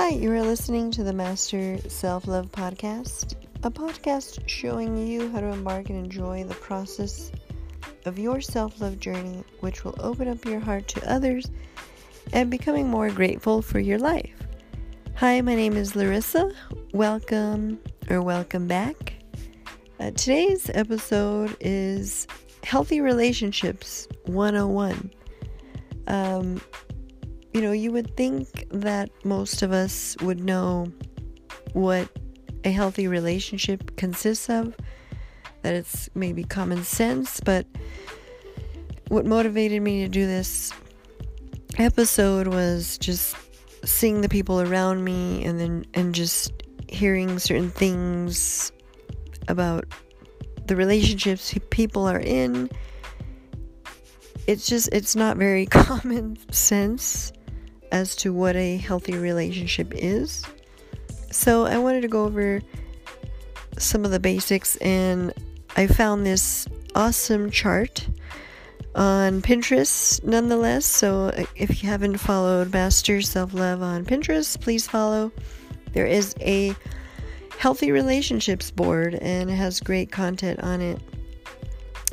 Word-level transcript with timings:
Hi, 0.00 0.10
you 0.10 0.30
are 0.30 0.42
listening 0.42 0.92
to 0.92 1.02
the 1.02 1.12
Master 1.12 1.76
Self 1.88 2.28
Love 2.28 2.52
Podcast, 2.52 3.34
a 3.64 3.70
podcast 3.70 4.48
showing 4.48 4.96
you 4.96 5.28
how 5.30 5.40
to 5.40 5.48
embark 5.48 5.90
and 5.90 5.98
enjoy 5.98 6.44
the 6.44 6.54
process 6.54 7.32
of 8.04 8.16
your 8.16 8.40
self 8.40 8.80
love 8.80 9.00
journey, 9.00 9.42
which 9.58 9.84
will 9.84 9.96
open 9.98 10.28
up 10.28 10.44
your 10.44 10.60
heart 10.60 10.86
to 10.86 11.12
others 11.12 11.50
and 12.32 12.48
becoming 12.48 12.88
more 12.88 13.10
grateful 13.10 13.60
for 13.60 13.80
your 13.80 13.98
life. 13.98 14.36
Hi, 15.16 15.40
my 15.40 15.56
name 15.56 15.76
is 15.76 15.96
Larissa. 15.96 16.52
Welcome 16.94 17.80
or 18.08 18.22
welcome 18.22 18.68
back. 18.68 19.14
Uh, 19.98 20.12
today's 20.12 20.70
episode 20.74 21.56
is 21.58 22.28
Healthy 22.62 23.00
Relationships 23.00 24.06
101. 24.26 25.10
Um, 26.06 26.60
you 27.58 27.64
know, 27.64 27.72
you 27.72 27.90
would 27.90 28.16
think 28.16 28.66
that 28.70 29.10
most 29.24 29.62
of 29.62 29.72
us 29.72 30.16
would 30.20 30.38
know 30.38 30.92
what 31.72 32.08
a 32.62 32.70
healthy 32.70 33.08
relationship 33.08 33.96
consists 33.96 34.48
of, 34.48 34.76
that 35.62 35.74
it's 35.74 36.08
maybe 36.14 36.44
common 36.44 36.84
sense, 36.84 37.40
but 37.40 37.66
what 39.08 39.26
motivated 39.26 39.82
me 39.82 40.02
to 40.02 40.08
do 40.08 40.24
this 40.24 40.72
episode 41.78 42.46
was 42.46 42.96
just 42.96 43.34
seeing 43.84 44.20
the 44.20 44.28
people 44.28 44.60
around 44.60 45.02
me 45.02 45.44
and 45.44 45.58
then 45.58 45.84
and 45.94 46.14
just 46.14 46.62
hearing 46.88 47.40
certain 47.40 47.70
things 47.70 48.70
about 49.48 49.84
the 50.66 50.76
relationships 50.76 51.52
people 51.70 52.08
are 52.08 52.20
in. 52.20 52.70
It's 54.46 54.64
just 54.64 54.90
it's 54.92 55.16
not 55.16 55.36
very 55.36 55.66
common 55.66 56.38
sense 56.52 57.32
as 57.92 58.16
to 58.16 58.32
what 58.32 58.56
a 58.56 58.76
healthy 58.76 59.16
relationship 59.16 59.92
is. 59.94 60.44
So 61.30 61.64
I 61.66 61.78
wanted 61.78 62.02
to 62.02 62.08
go 62.08 62.24
over 62.24 62.60
some 63.78 64.04
of 64.04 64.10
the 64.10 64.20
basics 64.20 64.76
and 64.76 65.32
I 65.76 65.86
found 65.86 66.26
this 66.26 66.66
awesome 66.94 67.50
chart 67.50 68.06
on 68.94 69.40
Pinterest 69.42 70.22
nonetheless. 70.24 70.84
So 70.84 71.32
if 71.54 71.82
you 71.82 71.88
haven't 71.88 72.18
followed 72.18 72.72
Master 72.72 73.20
Self 73.22 73.54
Love 73.54 73.82
on 73.82 74.04
Pinterest, 74.04 74.60
please 74.60 74.86
follow. 74.86 75.30
There 75.92 76.06
is 76.06 76.34
a 76.40 76.74
healthy 77.58 77.92
relationships 77.92 78.70
board 78.70 79.14
and 79.16 79.50
it 79.50 79.54
has 79.54 79.80
great 79.80 80.10
content 80.10 80.60
on 80.60 80.80
it. 80.80 81.00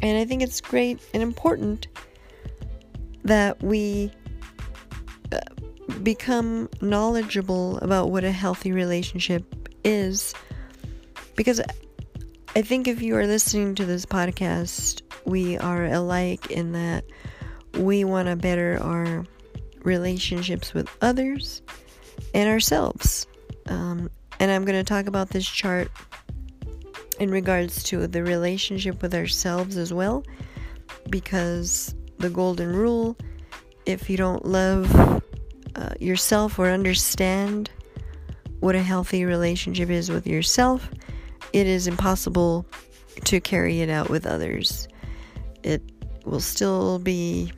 And 0.02 0.17
I 0.17 0.25
think 0.25 0.42
it's 0.42 0.61
great 0.61 0.99
and 1.14 1.23
important 1.23 1.88
that 3.23 3.61
we 3.64 4.11
uh, 5.31 5.39
become 6.03 6.69
knowledgeable 6.81 7.78
about 7.80 8.09
what 8.11 8.23
a 8.23 8.31
healthy 8.31 8.72
relationship 8.72 9.69
is. 9.83 10.33
Because 11.36 11.61
I 12.55 12.61
think 12.61 12.88
if 12.88 13.02
you 13.02 13.16
are 13.17 13.27
listening 13.27 13.75
to 13.75 13.86
this 13.86 14.05
podcast, 14.05 15.02
we 15.25 15.58
are 15.58 15.86
alike 15.86 16.52
in 16.52 16.72
that 16.73 17.03
we 17.77 18.03
want 18.03 18.27
to 18.27 18.36
better 18.36 18.80
our 18.81 19.25
relationships 19.83 20.73
with 20.73 20.89
others 21.02 21.61
and 22.33 22.49
ourselves. 22.49 23.27
Um, 23.67 24.09
and 24.39 24.52
I'm 24.52 24.66
going 24.66 24.77
to 24.77 24.83
talk 24.83 25.08
about 25.08 25.30
this 25.30 25.47
chart 25.47 25.92
in 27.20 27.31
regards 27.31 27.83
to 27.83 28.08
the 28.08 28.23
relationship 28.23 29.02
with 29.02 29.14
ourselves 29.14 29.77
as 29.77 29.94
well, 29.94 30.23
because 31.09 31.94
the 32.17 32.30
golden 32.30 32.73
rule 32.75 33.17
if 33.86 34.09
you 34.09 34.17
don't 34.17 34.45
love 34.45 35.23
uh, 35.75 35.93
yourself 35.99 36.57
or 36.57 36.69
understand 36.69 37.69
what 38.59 38.75
a 38.75 38.81
healthy 38.81 39.25
relationship 39.25 39.89
is 39.89 40.09
with 40.09 40.25
yourself, 40.25 40.89
it 41.53 41.67
is 41.67 41.87
impossible 41.87 42.65
to 43.25 43.39
carry 43.39 43.81
it 43.81 43.89
out 43.89 44.09
with 44.09 44.25
others. 44.25 44.87
It 45.64 45.81
will 46.25 46.39
still 46.39 46.99
be 46.99 47.52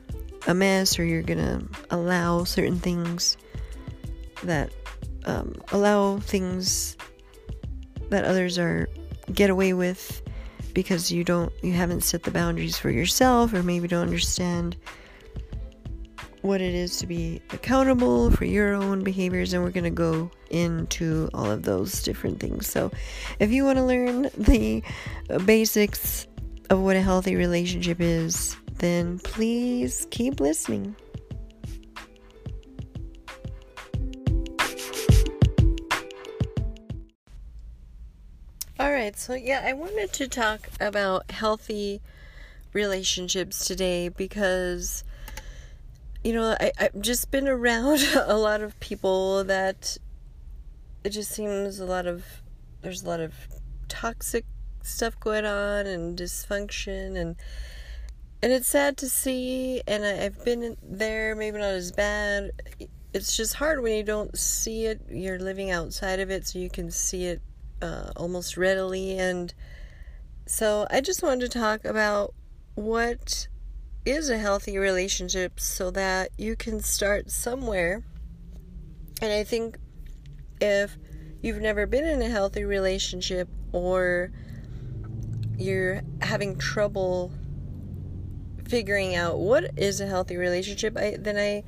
a 0.46 0.54
mess, 0.54 0.98
or 0.98 1.04
you're 1.04 1.22
gonna 1.22 1.62
allow 1.90 2.44
certain 2.44 2.78
things 2.78 3.36
that 4.42 4.70
um, 5.24 5.54
allow 5.72 6.18
things 6.18 6.96
that 8.10 8.24
others 8.24 8.58
are 8.58 8.88
get 9.32 9.50
away 9.50 9.72
with 9.72 10.22
because 10.72 11.10
you 11.10 11.24
don't 11.24 11.52
you 11.62 11.72
haven't 11.72 12.02
set 12.02 12.22
the 12.22 12.30
boundaries 12.30 12.78
for 12.78 12.90
yourself 12.90 13.52
or 13.52 13.62
maybe 13.62 13.88
don't 13.88 14.06
understand 14.06 14.76
what 16.42 16.60
it 16.60 16.74
is 16.74 16.98
to 16.98 17.06
be 17.06 17.42
accountable 17.50 18.30
for 18.30 18.44
your 18.44 18.74
own 18.74 19.02
behaviors, 19.02 19.52
and 19.52 19.62
we're 19.62 19.70
going 19.70 19.84
to 19.84 19.90
go 19.90 20.30
into 20.50 21.28
all 21.34 21.50
of 21.50 21.62
those 21.62 22.02
different 22.02 22.40
things. 22.40 22.66
So, 22.66 22.90
if 23.38 23.50
you 23.50 23.64
want 23.64 23.78
to 23.78 23.84
learn 23.84 24.30
the 24.36 24.82
basics 25.44 26.26
of 26.70 26.80
what 26.80 26.96
a 26.96 27.02
healthy 27.02 27.36
relationship 27.36 28.00
is, 28.00 28.56
then 28.74 29.18
please 29.20 30.06
keep 30.10 30.40
listening. 30.40 30.94
All 38.80 38.92
right, 38.92 39.18
so 39.18 39.34
yeah, 39.34 39.62
I 39.64 39.72
wanted 39.72 40.12
to 40.12 40.28
talk 40.28 40.68
about 40.80 41.32
healthy 41.32 42.00
relationships 42.72 43.66
today 43.66 44.08
because 44.08 45.02
you 46.24 46.32
know, 46.32 46.56
I, 46.60 46.72
I've 46.78 47.00
just 47.00 47.30
been 47.30 47.48
around 47.48 48.00
a 48.26 48.36
lot 48.36 48.60
of 48.60 48.78
people 48.80 49.44
that 49.44 49.96
it 51.04 51.10
just 51.10 51.30
seems 51.30 51.78
a 51.78 51.86
lot 51.86 52.06
of 52.06 52.24
there's 52.82 53.02
a 53.02 53.08
lot 53.08 53.20
of 53.20 53.34
toxic 53.88 54.44
stuff 54.82 55.18
going 55.20 55.44
on 55.44 55.86
and 55.86 56.18
dysfunction 56.18 57.16
and 57.16 57.36
and 58.42 58.52
it's 58.52 58.68
sad 58.68 58.96
to 58.96 59.08
see 59.08 59.82
and 59.86 60.04
I, 60.04 60.12
have 60.14 60.44
been 60.44 60.76
there 60.82 61.34
maybe 61.34 61.58
not 61.58 61.70
as 61.70 61.92
bad. 61.92 62.50
It's 63.12 63.36
just 63.36 63.54
hard 63.54 63.82
when 63.82 63.96
you 63.96 64.02
don't 64.02 64.36
see 64.38 64.86
it. 64.86 65.00
You're 65.08 65.38
living 65.38 65.70
outside 65.70 66.20
of 66.20 66.30
it 66.30 66.46
so 66.46 66.58
you 66.58 66.70
can 66.70 66.90
see 66.90 67.24
it 67.24 67.42
uh, 67.80 68.10
almost 68.16 68.56
readily. 68.56 69.18
And 69.18 69.52
so 70.46 70.86
i 70.90 71.00
just 71.00 71.22
wanted 71.22 71.50
to 71.50 71.58
talk 71.58 71.84
about 71.84 72.34
what 72.74 73.48
is 74.04 74.30
a 74.30 74.38
healthy 74.38 74.78
relationship 74.78 75.60
so 75.60 75.90
that 75.90 76.30
you 76.38 76.56
can 76.56 76.80
start 76.80 77.30
somewhere. 77.30 78.02
And 79.20 79.32
I 79.32 79.44
think 79.44 79.78
if 80.60 80.96
you've 81.42 81.60
never 81.60 81.86
been 81.86 82.06
in 82.06 82.22
a 82.22 82.28
healthy 82.28 82.64
relationship 82.64 83.48
or 83.72 84.30
you're 85.56 86.02
having 86.20 86.56
trouble 86.56 87.32
figuring 88.66 89.14
out 89.14 89.38
what 89.38 89.70
is 89.76 90.00
a 90.00 90.06
healthy 90.06 90.36
relationship, 90.36 90.96
I, 90.96 91.16
then 91.18 91.36
I 91.36 91.64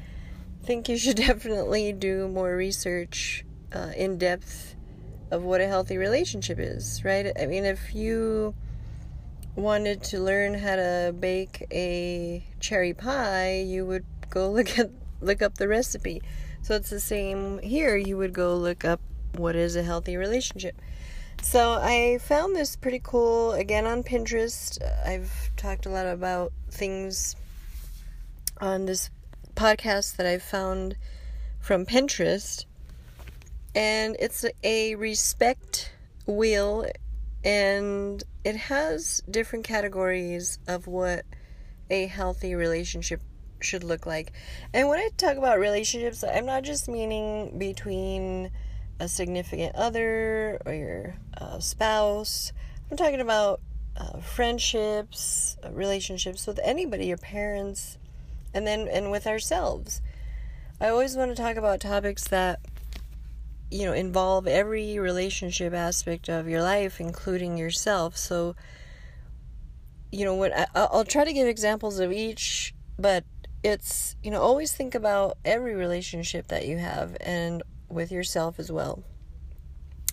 think 0.65 0.89
you 0.89 0.97
should 0.97 1.17
definitely 1.29 1.93
do 1.93 2.29
more 2.29 2.55
research 2.55 3.45
uh, 3.73 3.93
in 3.97 4.19
depth 4.19 4.77
of 5.31 5.43
what 5.43 5.61
a 5.61 5.67
healthy 5.67 5.97
relationship 5.97 6.59
is, 6.59 7.05
right? 7.05 7.33
I 7.41 7.47
mean, 7.47 7.65
if 7.65 7.95
you 7.95 8.55
wanted 9.61 10.03
to 10.05 10.19
learn 10.19 10.55
how 10.55 10.77
to 10.77 11.15
bake 11.19 11.67
a 11.71 12.45
cherry 12.59 12.95
pie, 12.95 13.61
you 13.61 13.87
would 13.87 14.05
go 14.31 14.51
look 14.53 14.79
at 14.79 14.91
look 15.21 15.43
up 15.43 15.57
the 15.57 15.69
recipe. 15.69 16.23
So 16.63 16.75
it's 16.75 16.91
the 16.91 17.01
same 17.01 17.59
here. 17.61 17.97
You 17.97 18.17
would 18.17 18.33
go 18.33 18.57
look 18.57 18.85
up 18.85 19.01
what 19.37 19.57
is 19.57 19.77
a 19.77 19.83
healthy 19.83 20.17
relationship. 20.17 20.81
So 21.43 21.81
I 21.81 22.19
found 22.19 22.55
this 22.55 22.77
pretty 22.77 23.01
cool 23.03 23.53
again 23.53 23.87
on 23.87 24.03
Pinterest. 24.03 24.79
I've 25.07 25.51
talked 25.57 25.87
a 25.87 25.89
lot 25.89 26.07
about 26.07 26.53
things 26.71 27.35
on 28.61 28.85
this 28.85 29.11
podcast 29.55 30.17
that 30.17 30.27
I've 30.27 30.43
found 30.43 30.97
from 31.61 31.87
Pinterest. 31.87 32.67
And 33.75 34.17
it's 34.19 34.45
a 34.63 34.95
respect 34.97 35.93
wheel 36.27 36.87
and 37.45 38.23
it 38.45 38.57
has 38.57 39.23
different 39.31 39.65
categories 39.65 40.59
of 40.69 40.87
what 40.87 41.25
a 41.91 42.07
healthy 42.07 42.55
relationship 42.55 43.21
should 43.61 43.85
look 43.85 44.07
like. 44.07 44.33
And 44.73 44.89
when 44.89 44.99
I 44.99 45.09
talk 45.17 45.37
about 45.37 45.59
relationships, 45.59 46.25
I'm 46.25 46.47
not 46.47 46.63
just 46.63 46.89
meaning 46.89 47.59
between 47.59 48.51
a 48.99 49.09
significant 49.09 49.75
other 49.75 50.61
or 50.67 50.75
your 50.75 51.17
uh, 51.39 51.59
spouse. 51.59 52.53
I'm 52.91 52.97
talking 52.97 53.21
about 53.21 53.61
uh, 53.97 54.21
friendships, 54.21 55.57
uh, 55.65 55.71
relationships 55.73 56.47
with 56.47 56.61
anybody, 56.63 57.07
your 57.07 57.19
parents, 57.19 57.99
and 58.55 58.67
then 58.67 58.89
and 58.89 59.11
with 59.11 59.27
ourselves. 59.27 60.01
I 60.81 60.89
always 60.89 61.17
want 61.17 61.35
to 61.35 61.43
talk 61.43 61.57
about 61.57 61.81
topics 61.81 62.25
that 62.29 62.61
you 63.71 63.87
know 63.87 63.93
involve 63.93 64.47
every 64.47 64.99
relationship 64.99 65.73
aspect 65.73 66.29
of 66.29 66.49
your 66.49 66.63
life 66.63 67.01
including 67.01 67.57
yourself 67.57 68.17
so 68.17 68.55
you 70.11 70.25
know 70.25 70.35
what 70.35 70.53
i'll 70.75 71.05
try 71.05 71.25
to 71.25 71.33
give 71.33 71.47
examples 71.47 72.01
of 72.01 72.13
each 72.13 72.75
but 72.99 73.25
it's 73.63 74.17
you 74.23 74.31
know 74.31 74.41
always 74.41 74.73
think 74.73 74.95
about 74.95 75.37
every 75.45 75.75
relationship 75.75 76.49
that 76.49 76.67
you 76.67 76.79
have 76.79 77.17
and 77.21 77.63
with 77.91 78.13
yourself 78.13 78.59
as 78.59 78.71
well. 78.71 79.03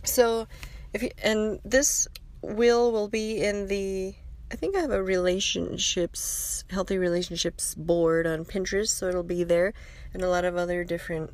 So, 0.04 0.48
if 0.94 1.04
you, 1.04 1.12
and 1.24 1.60
this 1.64 2.08
will 2.42 2.92
will 2.92 3.08
be 3.08 3.44
in 3.44 3.68
the 3.68 4.16
I 4.52 4.56
think 4.56 4.76
I 4.76 4.80
have 4.80 4.92
a 4.92 5.04
relationships 5.04 6.64
healthy 6.70 6.98
relationships 6.98 7.76
board 7.76 8.26
on 8.26 8.46
Pinterest, 8.46 8.90
so 8.90 9.08
it'll 9.08 9.24
be 9.24 9.44
there 9.44 9.74
and 10.14 10.24
a 10.24 10.30
lot 10.30 10.46
of 10.46 10.56
other 10.56 10.84
different 10.84 11.32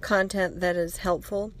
content 0.00 0.60
that 0.60 0.76
is 0.76 0.98
helpful. 0.98 1.52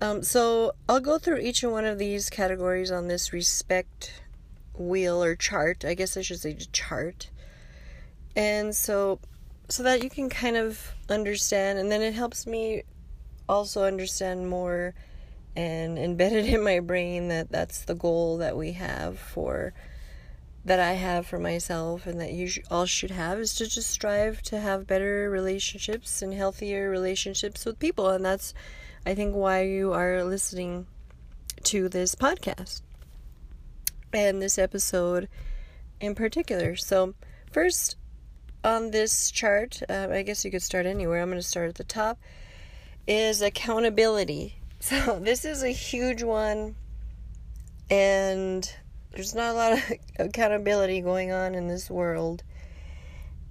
Um, 0.00 0.22
so 0.22 0.72
I'll 0.88 1.00
go 1.00 1.18
through 1.18 1.38
each 1.38 1.62
and 1.62 1.72
one 1.72 1.84
of 1.84 1.98
these 1.98 2.28
categories 2.28 2.90
on 2.90 3.08
this 3.08 3.32
respect 3.32 4.22
wheel 4.74 5.22
or 5.22 5.34
chart. 5.34 5.84
I 5.84 5.94
guess 5.94 6.16
I 6.16 6.22
should 6.22 6.40
say 6.40 6.56
chart. 6.72 7.30
And 8.34 8.74
so 8.74 9.20
so 9.68 9.82
that 9.82 10.02
you 10.02 10.10
can 10.10 10.28
kind 10.28 10.56
of 10.56 10.94
understand 11.08 11.78
and 11.78 11.90
then 11.90 12.02
it 12.02 12.14
helps 12.14 12.46
me 12.46 12.82
also 13.48 13.84
understand 13.84 14.48
more 14.48 14.94
and 15.56 15.98
embed 15.98 16.32
it 16.32 16.46
in 16.54 16.62
my 16.62 16.80
brain 16.80 17.28
that 17.28 17.50
that's 17.50 17.82
the 17.84 17.94
goal 17.94 18.38
that 18.38 18.56
we 18.56 18.72
have 18.72 19.18
for 19.18 19.72
that 20.66 20.80
I 20.80 20.92
have 20.94 21.26
for 21.26 21.38
myself 21.38 22.06
and 22.06 22.20
that 22.20 22.32
you 22.32 22.50
all 22.70 22.86
should 22.86 23.12
have 23.12 23.38
is 23.38 23.54
to 23.54 23.68
just 23.68 23.88
strive 23.88 24.42
to 24.42 24.60
have 24.60 24.86
better 24.86 25.30
relationships 25.30 26.20
and 26.20 26.34
healthier 26.34 26.90
relationships 26.90 27.64
with 27.64 27.78
people 27.78 28.10
and 28.10 28.24
that's 28.24 28.52
I 29.06 29.14
think 29.14 29.36
why 29.36 29.62
you 29.62 29.92
are 29.92 30.24
listening 30.24 30.88
to 31.62 31.88
this 31.88 32.16
podcast 32.16 32.82
and 34.12 34.42
this 34.42 34.58
episode 34.58 35.28
in 36.00 36.16
particular. 36.16 36.74
So, 36.74 37.14
first 37.52 37.96
on 38.64 38.90
this 38.90 39.30
chart, 39.30 39.80
uh, 39.88 40.08
I 40.10 40.22
guess 40.22 40.44
you 40.44 40.50
could 40.50 40.62
start 40.62 40.86
anywhere. 40.86 41.22
I'm 41.22 41.28
going 41.28 41.40
to 41.40 41.46
start 41.46 41.68
at 41.68 41.76
the 41.76 41.84
top, 41.84 42.18
is 43.06 43.40
accountability. 43.42 44.56
So, 44.78 45.18
this 45.18 45.46
is 45.46 45.62
a 45.62 45.70
huge 45.70 46.22
one, 46.22 46.76
and 47.88 48.70
there's 49.16 49.34
not 49.34 49.50
a 49.50 49.54
lot 49.54 49.72
of 49.72 49.92
accountability 50.18 51.00
going 51.00 51.32
on 51.32 51.56
in 51.56 51.66
this 51.66 51.90
world. 51.90 52.44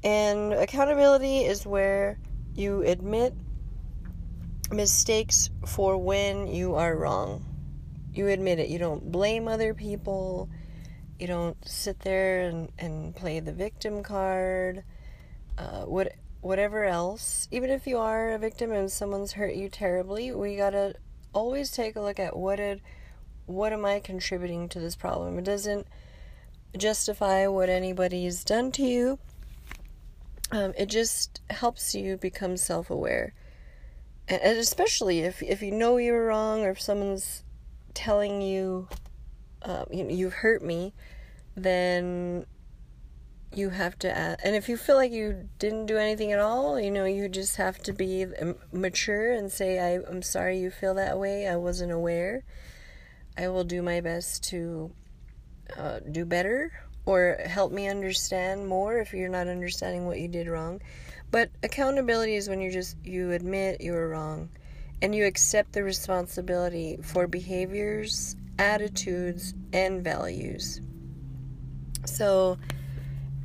And 0.03 0.53
accountability 0.53 1.39
is 1.39 1.65
where 1.65 2.17
you 2.53 2.83
admit 2.83 3.33
mistakes 4.71 5.49
for 5.65 5.97
when 5.97 6.47
you 6.47 6.75
are 6.75 6.95
wrong 6.95 7.43
you 8.15 8.29
admit 8.29 8.59
it. 8.59 8.69
You 8.69 8.79
don't 8.79 9.11
blame 9.11 9.47
other 9.47 9.73
people. 9.73 10.49
You 11.19 11.27
don't 11.27 11.57
sit 11.67 11.99
there 11.99 12.41
and, 12.41 12.71
and 12.79 13.15
play 13.15 13.39
the 13.39 13.51
victim 13.51 14.03
card. 14.03 14.83
Uh, 15.57 15.83
what 15.83 16.13
whatever 16.41 16.85
else. 16.85 17.47
Even 17.51 17.69
if 17.69 17.87
you 17.87 17.97
are 17.97 18.31
a 18.31 18.37
victim 18.37 18.71
and 18.71 18.91
someone's 18.91 19.33
hurt 19.33 19.55
you 19.55 19.69
terribly, 19.69 20.31
we 20.31 20.55
gotta 20.55 20.95
always 21.33 21.71
take 21.71 21.95
a 21.95 22.01
look 22.01 22.19
at 22.19 22.37
what 22.37 22.57
did 22.57 22.81
what 23.45 23.73
am 23.73 23.85
I 23.85 23.99
contributing 23.99 24.69
to 24.69 24.79
this 24.79 24.95
problem. 24.95 25.37
It 25.37 25.45
doesn't 25.45 25.87
justify 26.77 27.47
what 27.47 27.69
anybody's 27.69 28.43
done 28.43 28.71
to 28.73 28.83
you. 28.83 29.19
Um, 30.51 30.73
it 30.77 30.87
just 30.87 31.41
helps 31.49 31.95
you 31.95 32.17
become 32.17 32.57
self-aware, 32.57 33.33
and, 34.27 34.41
and 34.41 34.57
especially 34.59 35.21
if 35.21 35.41
if 35.41 35.63
you 35.63 35.71
know 35.71 35.97
you're 35.97 36.27
wrong 36.27 36.63
or 36.63 36.69
if 36.69 36.81
someone's 36.81 37.43
telling 37.95 38.41
you, 38.41 38.87
uh, 39.63 39.85
you 39.91 40.07
you've 40.07 40.33
hurt 40.33 40.63
me, 40.63 40.93
then 41.55 42.45
you 43.55 43.69
have 43.69 43.97
to 43.99 44.15
ask, 44.15 44.39
and 44.43 44.55
if 44.55 44.69
you 44.69 44.77
feel 44.77 44.95
like 44.95 45.11
you 45.11 45.49
didn't 45.59 45.85
do 45.85 45.97
anything 45.97 46.31
at 46.31 46.39
all 46.39 46.79
you 46.79 46.91
know 46.91 47.05
you 47.05 47.29
just 47.29 47.55
have 47.55 47.77
to 47.77 47.93
be 47.93 48.25
mature 48.73 49.31
and 49.31 49.51
say 49.51 49.95
i'm 50.09 50.21
sorry 50.21 50.59
you 50.59 50.69
feel 50.69 50.93
that 50.93 51.17
way 51.17 51.47
i 51.47 51.55
wasn't 51.55 51.91
aware 51.91 52.43
i 53.37 53.47
will 53.47 53.63
do 53.63 53.81
my 53.81 54.01
best 54.01 54.43
to 54.43 54.91
uh, 55.77 55.99
do 56.11 56.25
better 56.25 56.71
or 57.05 57.37
help 57.45 57.71
me 57.71 57.87
understand 57.87 58.67
more 58.67 58.97
if 58.99 59.13
you're 59.13 59.29
not 59.29 59.47
understanding 59.47 60.05
what 60.05 60.19
you 60.19 60.27
did 60.27 60.47
wrong 60.47 60.79
but 61.31 61.49
accountability 61.63 62.35
is 62.35 62.47
when 62.47 62.61
you 62.61 62.71
just 62.71 62.95
you 63.03 63.31
admit 63.31 63.81
you 63.81 63.91
were 63.91 64.09
wrong 64.09 64.49
and 65.01 65.13
you 65.13 65.25
accept 65.25 65.73
the 65.73 65.83
responsibility 65.83 66.97
for 67.01 67.27
behaviors, 67.27 68.35
attitudes, 68.57 69.53
and 69.73 70.03
values. 70.03 70.81
So 72.05 72.57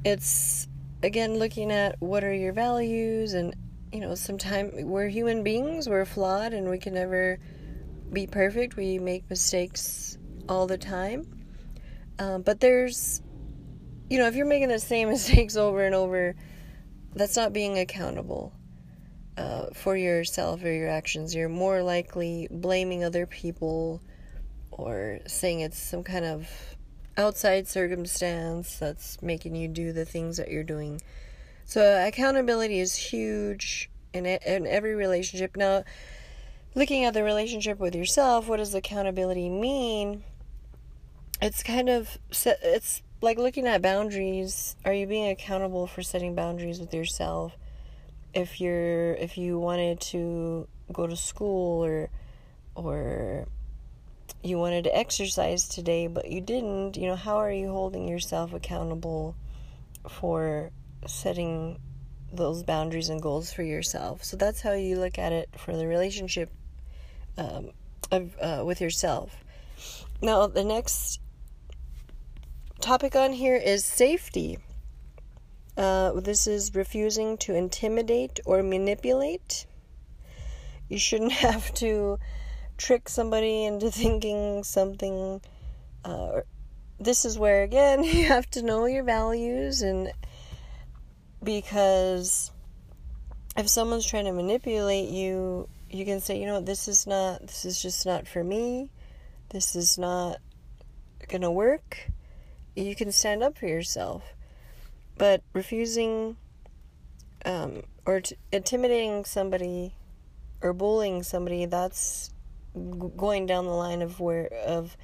it's 0.05 0.69
again 1.03 1.39
looking 1.39 1.73
at 1.73 2.01
what 2.01 2.25
are 2.25 2.33
your 2.33 2.53
values 2.53 3.35
and 3.35 3.55
you 3.93 4.01
know 4.01 4.15
sometimes 4.15 4.85
we're 4.85 5.09
human 5.09 5.43
beings 5.43 5.89
we're 5.89 6.05
flawed 6.05 6.53
and 6.53 6.69
we 6.69 6.79
can 6.79 6.95
never 6.95 7.39
be 8.13 8.27
perfect 8.27 8.77
we 8.77 8.99
make 8.99 9.29
mistakes 9.31 10.19
all 10.49 10.67
the 10.67 10.79
time 10.79 11.27
um, 12.19 12.43
but 12.43 12.61
there's 12.61 13.23
you 14.09 14.19
know 14.19 14.27
if 14.27 14.35
you're 14.35 14.47
making 14.47 14.69
the 14.69 14.79
same 14.79 15.09
mistakes 15.17 15.57
over 15.57 15.85
and 15.85 15.95
over 15.95 16.35
that's 17.15 17.37
not 17.37 17.53
being 17.53 17.79
accountable 17.79 18.53
uh, 19.37 19.67
for 19.73 19.97
yourself 19.97 20.63
or 20.63 20.71
your 20.71 20.89
actions. 20.89 21.35
You're 21.35 21.49
more 21.49 21.83
likely 21.83 22.49
blaming 22.51 23.05
other 23.05 23.27
people 23.27 24.03
or 24.71 25.21
saying 25.27 25.61
it's 25.61 25.79
some 25.79 26.05
kind 26.05 26.25
of 26.25 26.49
outside 27.17 27.67
circumstance 27.67 28.79
that's 28.79 29.21
making 29.23 29.57
you 29.57 29.69
do 29.69 29.93
the 29.93 30.05
things 30.05 30.37
that 30.37 30.51
you're 30.51 30.65
doing. 30.65 31.01
So, 31.65 32.07
accountability 32.07 32.81
is 32.81 32.95
huge 32.97 33.91
in, 34.13 34.27
in 34.27 34.67
every 34.67 34.95
relationship. 34.95 35.57
Now, 35.57 35.85
looking 36.75 37.05
at 37.05 37.15
the 37.15 37.23
relationship 37.23 37.79
with 37.79 37.95
yourself, 37.95 38.49
what 38.49 38.59
does 38.59 38.75
accountability 38.75 39.49
mean? 39.49 40.25
It's 41.43 41.63
kind 41.63 41.89
of 41.89 42.19
it's 42.31 43.03
like 43.23 43.39
looking 43.39 43.67
at 43.67 43.83
boundaries. 43.83 44.77
Are 44.85 44.93
you 44.93 45.07
being 45.07 45.31
accountable 45.31 45.87
for 45.87 46.03
setting 46.03 46.35
boundaries 46.35 46.81
with 46.81 46.93
yourself? 46.93 47.57
if 48.35 48.61
you're 48.61 49.15
if 49.15 49.37
you 49.37 49.59
wanted 49.59 50.01
to 50.01 50.67
go 50.93 51.07
to 51.07 51.17
school 51.17 51.85
or 51.85 52.09
or 52.75 53.47
you 54.43 54.59
wanted 54.59 54.85
to 54.85 54.97
exercise 54.97 55.69
today 55.69 56.07
but 56.07 56.31
you 56.31 56.41
didn't, 56.41 56.97
you 56.97 57.07
know, 57.07 57.17
how 57.17 57.37
are 57.37 57.53
you 57.53 57.69
holding 57.69 58.09
yourself 58.09 58.55
accountable 58.55 59.35
for 60.09 60.71
setting 61.07 61.79
those 62.33 62.63
boundaries 62.63 63.09
and 63.09 63.21
goals 63.21 63.53
for 63.53 63.63
yourself? 63.63 64.25
So 64.25 64.37
that's 64.37 64.61
how 64.63 64.73
you 64.73 64.97
look 64.99 65.19
at 65.19 65.33
it 65.33 65.51
for 65.59 65.77
the 65.77 65.87
relationship 65.87 66.51
um, 67.39 67.71
of, 68.11 68.37
uh, 68.41 68.63
with 68.65 68.81
yourself. 68.81 69.45
Now, 70.23 70.47
the 70.47 70.65
next 70.65 71.21
topic 72.81 73.15
on 73.17 73.33
here 73.33 73.57
is 73.57 73.85
safety. 73.85 74.59
Uh, 75.77 76.13
this 76.21 76.47
is 76.47 76.75
refusing 76.75 77.39
to 77.39 77.55
intimidate 77.55 78.41
or 78.45 78.63
manipulate. 78.63 79.67
You 80.89 80.99
shouldn't 80.99 81.33
have 81.47 81.73
to 81.75 82.19
trick 82.77 83.09
somebody 83.09 83.65
into 83.65 83.91
thinking 83.91 84.65
something. 84.65 85.41
Uh, 86.05 86.41
this 86.99 87.25
is 87.25 87.39
where, 87.39 87.63
again, 87.63 88.05
you 88.05 88.27
have 88.27 88.51
to 88.51 88.63
know 88.63 88.87
your 88.87 89.05
values, 89.05 89.83
and 89.83 90.13
because 91.43 92.51
if 93.57 93.69
someone's 93.69 94.07
trying 94.07 94.27
to 94.27 94.33
manipulate 94.33 95.09
you, 95.09 95.69
you 95.91 96.05
can 96.05 96.21
say, 96.21 96.39
you 96.41 96.47
know, 96.47 96.61
this 96.61 96.89
is 96.89 97.07
not, 97.07 97.41
this 97.41 97.65
is 97.65 97.83
just 97.83 98.07
not 98.07 98.27
for 98.27 98.43
me. 98.43 98.91
This 99.51 99.75
is 99.77 99.99
not 99.99 100.39
gonna 101.29 101.51
work. 101.51 102.11
You 102.77 102.95
can 102.95 103.13
stand 103.13 103.43
up 103.43 103.59
for 103.59 103.67
yourself 103.67 104.23
but 105.21 105.43
refusing 105.53 106.35
um, 107.45 107.83
or 108.07 108.23
t- 108.23 108.37
intimidating 108.53 109.27
somebody 109.27 109.95
or 110.63 110.73
bullying 110.73 111.23
somebody, 111.23 111.67
that's 111.67 112.33
g- 112.75 113.11
going 113.19 113.45
down 113.45 113.67
the 113.67 113.71
line 113.71 114.01
of 114.01 114.19
where 114.19 114.47
of 114.47 114.97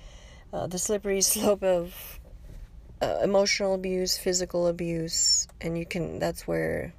uh, 0.54 0.66
the 0.68 0.78
slippery 0.78 1.20
slope 1.32 1.62
of 1.62 2.18
uh, 3.02 3.18
emotional 3.22 3.74
abuse, 3.74 4.16
physical 4.16 4.68
abuse, 4.68 5.46
and 5.60 5.76
you 5.76 5.84
can. 5.84 6.18
That's 6.18 6.48
where, 6.48 6.94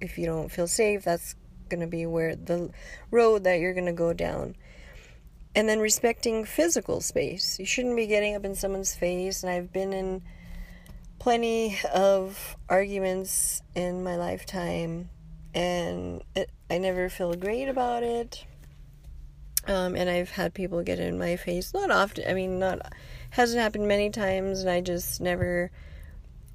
if 0.00 0.16
you 0.16 0.24
don't 0.24 0.50
feel 0.50 0.66
safe, 0.66 1.04
that's 1.04 1.34
gonna 1.72 1.88
be 1.88 2.06
where 2.06 2.36
the 2.36 2.70
road 3.10 3.44
that 3.44 3.58
you're 3.58 3.74
gonna 3.74 3.92
go 3.92 4.12
down. 4.12 4.54
And 5.54 5.68
then 5.68 5.80
respecting 5.80 6.44
physical 6.44 7.00
space. 7.00 7.58
You 7.58 7.66
shouldn't 7.66 7.96
be 7.96 8.06
getting 8.06 8.36
up 8.36 8.44
in 8.44 8.54
someone's 8.54 8.94
face. 8.94 9.42
And 9.42 9.50
I've 9.50 9.72
been 9.72 9.92
in 9.92 10.22
plenty 11.18 11.78
of 11.94 12.56
arguments 12.68 13.62
in 13.76 14.02
my 14.02 14.16
lifetime, 14.16 15.08
and 15.54 16.20
it, 16.34 16.50
I 16.68 16.78
never 16.78 17.08
feel 17.08 17.34
great 17.34 17.68
about 17.68 18.02
it. 18.02 18.44
Um, 19.68 19.94
and 19.94 20.10
I've 20.10 20.30
had 20.30 20.52
people 20.52 20.82
get 20.82 20.98
in 20.98 21.18
my 21.18 21.36
face. 21.36 21.72
Not 21.72 21.92
often. 21.92 22.24
I 22.28 22.34
mean, 22.34 22.58
not 22.58 22.92
hasn't 23.30 23.62
happened 23.62 23.86
many 23.86 24.10
times, 24.10 24.62
and 24.62 24.70
I 24.70 24.80
just 24.80 25.20
never 25.20 25.70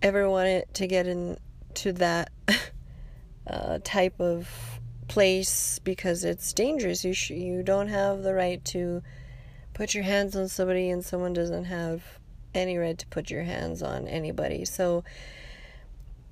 ever 0.01 0.29
wanted 0.29 0.65
to 0.73 0.85
get 0.85 1.07
into 1.07 1.93
that 1.93 2.29
uh, 3.47 3.79
type 3.85 4.19
of 4.19 4.76
place 5.07 5.79
because 5.79 6.23
it's 6.23 6.53
dangerous. 6.53 7.03
You 7.03 7.13
sh- 7.13 7.31
you 7.31 7.63
don't 7.63 7.87
have 7.87 8.23
the 8.23 8.33
right 8.33 8.63
to 8.65 9.01
put 9.73 9.93
your 9.93 10.03
hands 10.03 10.35
on 10.35 10.47
somebody, 10.47 10.89
and 10.89 11.03
someone 11.03 11.33
doesn't 11.33 11.65
have 11.65 12.03
any 12.53 12.77
right 12.77 12.97
to 12.97 13.07
put 13.07 13.29
your 13.29 13.43
hands 13.43 13.83
on 13.83 14.07
anybody. 14.07 14.65
So 14.65 15.03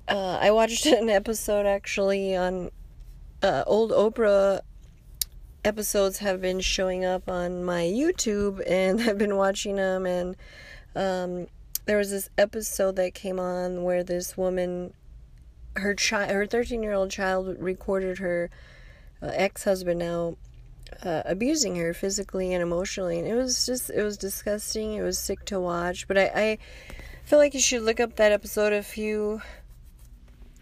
uh, 0.08 0.38
I 0.40 0.50
watched 0.50 0.86
an 0.86 1.08
episode 1.08 1.66
actually 1.66 2.36
on 2.36 2.70
uh, 3.42 3.64
old 3.66 3.90
Oprah 3.90 4.60
episodes 5.64 6.18
have 6.18 6.40
been 6.40 6.60
showing 6.60 7.04
up 7.04 7.28
on 7.28 7.64
my 7.64 7.82
YouTube, 7.82 8.62
and 8.66 9.00
I've 9.08 9.18
been 9.18 9.36
watching 9.36 9.76
them. 9.76 10.06
And 10.06 10.36
um, 10.94 11.46
there 11.86 11.98
was 11.98 12.10
this 12.10 12.30
episode 12.38 12.96
that 12.96 13.14
came 13.14 13.38
on 13.38 13.82
where 13.82 14.04
this 14.04 14.36
woman, 14.36 14.94
her 15.76 15.94
child, 15.94 16.30
her 16.30 16.46
thirteen 16.46 16.82
year 16.82 16.92
old 16.92 17.10
child, 17.10 17.56
recorded 17.58 18.18
her 18.18 18.50
uh, 19.22 19.30
ex 19.34 19.64
husband 19.64 20.00
now 20.00 20.36
uh, 21.02 21.22
abusing 21.24 21.76
her 21.76 21.92
physically 21.94 22.52
and 22.52 22.62
emotionally, 22.62 23.18
and 23.18 23.28
it 23.28 23.34
was 23.34 23.66
just 23.66 23.90
it 23.90 24.02
was 24.02 24.16
disgusting. 24.16 24.94
It 24.94 25.02
was 25.02 25.18
sick 25.18 25.44
to 25.46 25.60
watch. 25.60 26.08
But 26.08 26.18
I, 26.18 26.30
I 26.34 26.58
feel 27.24 27.38
like 27.38 27.54
you 27.54 27.60
should 27.60 27.82
look 27.82 28.00
up 28.00 28.16
that 28.16 28.32
episode 28.32 28.72
if 28.72 28.96
you 28.96 29.40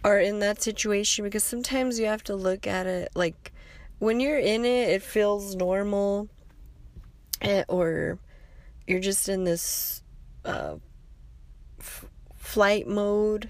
are 0.02 0.18
in 0.18 0.38
that 0.40 0.62
situation 0.62 1.24
because 1.24 1.44
sometimes 1.44 1.98
you 1.98 2.06
have 2.06 2.22
to 2.22 2.36
look 2.36 2.66
at 2.66 2.86
it 2.86 3.08
like 3.14 3.52
when 3.98 4.20
you're 4.20 4.38
in 4.38 4.64
it, 4.64 4.90
it 4.90 5.02
feels 5.02 5.54
normal, 5.56 6.28
eh, 7.40 7.64
or 7.68 8.18
you're 8.86 9.00
just 9.00 9.28
in 9.28 9.44
this 9.44 10.02
uh, 10.44 10.74
f- 11.80 12.04
flight 12.36 12.86
mode, 12.86 13.48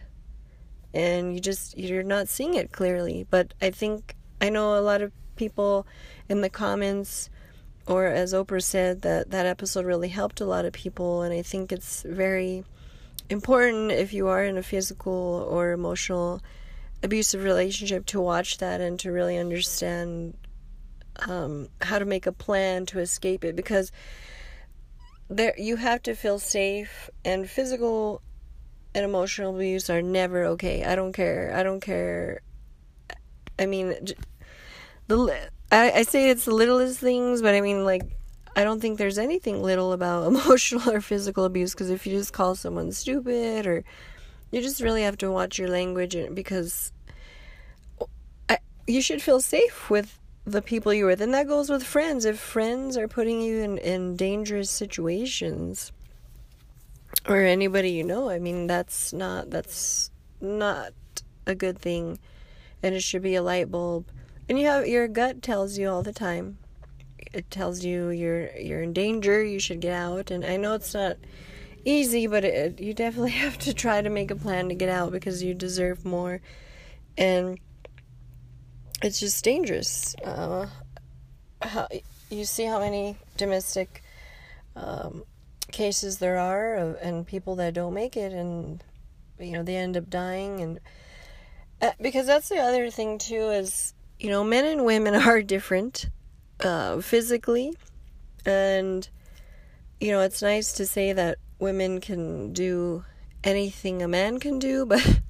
and 0.94 1.34
you 1.34 1.40
just 1.40 1.76
you're 1.76 2.02
not 2.02 2.28
seeing 2.28 2.54
it 2.54 2.72
clearly. 2.72 3.26
But 3.28 3.52
I 3.60 3.70
think 3.70 4.14
I 4.40 4.48
know 4.48 4.78
a 4.78 4.80
lot 4.80 5.02
of 5.02 5.12
people 5.36 5.86
in 6.28 6.40
the 6.40 6.48
comments 6.48 7.28
or 7.86 8.06
as 8.06 8.32
Oprah 8.32 8.62
said 8.62 9.02
that 9.02 9.30
that 9.30 9.46
episode 9.46 9.84
really 9.84 10.08
helped 10.08 10.40
a 10.40 10.46
lot 10.46 10.64
of 10.64 10.72
people 10.72 11.22
and 11.22 11.34
I 11.34 11.42
think 11.42 11.72
it's 11.72 12.02
very 12.02 12.64
important 13.28 13.90
if 13.90 14.12
you 14.12 14.28
are 14.28 14.44
in 14.44 14.56
a 14.56 14.62
physical 14.62 15.46
or 15.50 15.72
emotional 15.72 16.40
abusive 17.02 17.42
relationship 17.42 18.06
to 18.06 18.20
watch 18.20 18.58
that 18.58 18.80
and 18.80 18.98
to 19.00 19.12
really 19.12 19.36
understand 19.36 20.36
um, 21.28 21.68
how 21.82 21.98
to 21.98 22.04
make 22.04 22.26
a 22.26 22.32
plan 22.32 22.86
to 22.86 23.00
escape 23.00 23.44
it 23.44 23.54
because 23.54 23.92
there 25.28 25.54
you 25.58 25.76
have 25.76 26.02
to 26.02 26.14
feel 26.14 26.38
safe 26.38 27.10
and 27.24 27.48
physical 27.48 28.22
and 28.94 29.04
emotional 29.04 29.54
abuse 29.54 29.90
are 29.90 30.02
never 30.02 30.44
okay. 30.44 30.84
I 30.84 30.94
don't 30.94 31.12
care. 31.12 31.52
I 31.54 31.62
don't 31.62 31.80
care. 31.80 32.40
I 33.58 33.66
mean, 33.66 33.94
the 35.08 35.48
I, 35.70 35.90
I 35.90 36.02
say 36.02 36.30
it's 36.30 36.44
the 36.44 36.54
littlest 36.54 37.00
things, 37.00 37.42
but 37.42 37.54
I 37.54 37.60
mean 37.60 37.84
like 37.84 38.02
I 38.56 38.62
don't 38.62 38.80
think 38.80 38.98
there's 38.98 39.18
anything 39.18 39.62
little 39.62 39.92
about 39.92 40.26
emotional 40.28 40.90
or 40.90 41.00
physical 41.00 41.44
abuse 41.44 41.72
because 41.72 41.90
if 41.90 42.06
you 42.06 42.16
just 42.16 42.32
call 42.32 42.54
someone 42.54 42.92
stupid 42.92 43.66
or 43.66 43.84
you 44.50 44.62
just 44.62 44.80
really 44.80 45.02
have 45.02 45.18
to 45.18 45.30
watch 45.30 45.58
your 45.58 45.68
language 45.68 46.16
because 46.32 46.92
I, 48.48 48.58
you 48.86 49.02
should 49.02 49.20
feel 49.20 49.40
safe 49.40 49.90
with 49.90 50.20
the 50.44 50.62
people 50.62 50.94
you're 50.94 51.08
with. 51.08 51.20
And 51.20 51.34
that 51.34 51.48
goes 51.48 51.70
with 51.70 51.82
friends. 51.82 52.24
If 52.24 52.38
friends 52.38 52.96
are 52.96 53.08
putting 53.08 53.40
you 53.40 53.62
in, 53.62 53.78
in 53.78 54.14
dangerous 54.14 54.70
situations 54.70 55.90
or 57.28 57.40
anybody 57.40 57.90
you 57.90 58.04
know, 58.04 58.30
I 58.30 58.38
mean 58.38 58.66
that's 58.66 59.12
not 59.12 59.50
that's 59.50 60.11
not 60.40 60.92
a 61.47 61.54
good 61.54 61.78
thing 61.78 62.18
and 62.83 62.94
it 62.94 63.02
should 63.02 63.23
be 63.23 63.35
a 63.35 63.42
light 63.42 63.71
bulb. 63.71 64.06
And 64.49 64.59
you 64.59 64.66
have 64.66 64.87
your 64.87 65.09
gut 65.09 65.42
tells 65.42 65.78
you 65.78 65.88
all 65.88 66.02
the 66.02 66.12
time. 66.12 66.59
It 67.33 67.50
tells 67.50 67.83
you 67.85 68.11
you're 68.11 68.54
you're 68.56 68.83
in 68.83 68.92
danger, 68.92 69.42
you 69.42 69.59
should 69.59 69.80
get 69.80 69.94
out. 69.94 70.30
And 70.30 70.44
I 70.44 70.56
know 70.59 70.75
it's 70.75 70.94
not 70.94 71.16
easy, 71.85 72.26
but 72.26 72.44
it, 72.44 72.80
you 72.80 72.94
definitely 72.94 73.30
have 73.44 73.59
to 73.59 73.73
try 73.73 74.02
to 74.02 74.11
make 74.11 74.30
a 74.30 74.37
plan 74.37 74.68
to 74.68 74.75
get 74.75 74.88
out 74.88 75.12
because 75.12 75.42
you 75.42 75.54
deserve 75.54 76.04
more. 76.04 76.40
And 77.16 77.59
it's 79.02 79.21
just 79.21 79.42
dangerous. 79.44 80.14
Uh, 80.25 80.66
how, 81.62 81.88
you 82.30 82.44
see 82.44 82.64
how 82.64 82.80
many 82.80 83.16
domestic 83.37 84.02
um, 84.76 85.25
cases 85.74 86.18
there 86.18 86.38
are 86.38 86.76
of, 86.76 86.96
and 87.02 87.26
people 87.26 87.56
that 87.56 87.74
don't 87.74 87.92
make 87.92 88.16
it, 88.16 88.32
and 88.32 88.82
you 89.38 89.52
know 89.52 89.62
they 89.62 89.76
end 89.76 89.96
up 89.96 90.08
dying. 90.08 90.60
And 90.60 90.80
uh, 91.82 91.90
because 92.00 92.26
that's 92.26 92.48
the 92.48 92.58
other 92.58 92.90
thing 92.90 93.18
too 93.18 93.50
is 93.50 93.92
you 94.18 94.30
know 94.30 94.42
men 94.42 94.64
and 94.64 94.84
women 94.86 95.14
are 95.28 95.42
different 95.42 96.08
uh, 96.60 97.00
physically, 97.00 97.74
and 98.46 99.06
you 100.00 100.12
know 100.12 100.20
it's 100.20 100.40
nice 100.40 100.72
to 100.74 100.86
say 100.86 101.12
that 101.12 101.38
women 101.58 102.00
can 102.00 102.52
do 102.52 103.04
anything 103.42 104.02
a 104.02 104.08
man 104.08 104.38
can 104.38 104.58
do, 104.58 104.86
but 104.94 105.20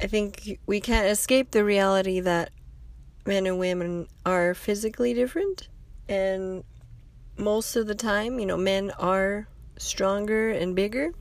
I 0.00 0.06
think 0.06 0.58
we 0.66 0.80
can't 0.80 1.06
escape 1.06 1.50
the 1.50 1.64
reality 1.64 2.20
that 2.20 2.50
men 3.26 3.46
and 3.46 3.58
women 3.58 4.08
are 4.24 4.54
physically 4.54 5.12
different. 5.12 5.68
And 6.08 6.64
most 7.38 7.76
of 7.76 7.86
the 7.86 7.94
time, 7.94 8.38
you 8.38 8.46
know, 8.46 8.56
men 8.56 8.90
are 8.98 9.48
stronger 9.78 10.50
and 10.50 10.74
bigger 10.74 11.12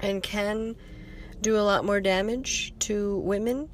and 0.00 0.22
can 0.22 0.76
do 1.40 1.56
a 1.58 1.62
lot 1.62 1.84
more 1.84 2.00
damage 2.00 2.72
to 2.80 3.18
women. 3.18 3.68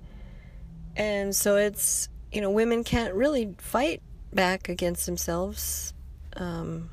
And 0.97 1.35
so 1.35 1.57
it's, 1.57 2.09
you 2.33 2.40
know, 2.40 2.50
women 2.50 2.85
can't 2.85 3.14
really 3.14 3.55
fight 3.59 4.02
back 4.33 4.69
against 4.69 5.07
themselves. 5.07 5.93
Um, 6.37 6.90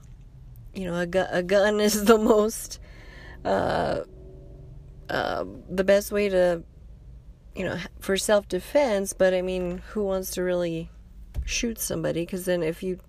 you 0.73 0.85
know, 0.85 0.97
a, 0.97 1.05
gu- 1.05 1.25
a 1.29 1.43
gun 1.43 1.79
is 1.79 2.05
the 2.05 2.17
most, 2.17 2.79
uh, 3.45 4.01
uh, 5.09 5.45
the 5.69 5.83
best 5.83 6.11
way 6.11 6.29
to 6.29 6.63
you 7.55 7.65
know, 7.65 7.77
for 7.99 8.17
self 8.17 8.47
defense, 8.47 9.13
but 9.13 9.33
I 9.33 9.41
mean, 9.41 9.79
who 9.89 10.03
wants 10.03 10.31
to 10.31 10.43
really 10.43 10.89
shoot 11.45 11.79
somebody? 11.79 12.21
Because 12.21 12.45
then 12.45 12.63
if 12.63 12.81
you 12.81 12.99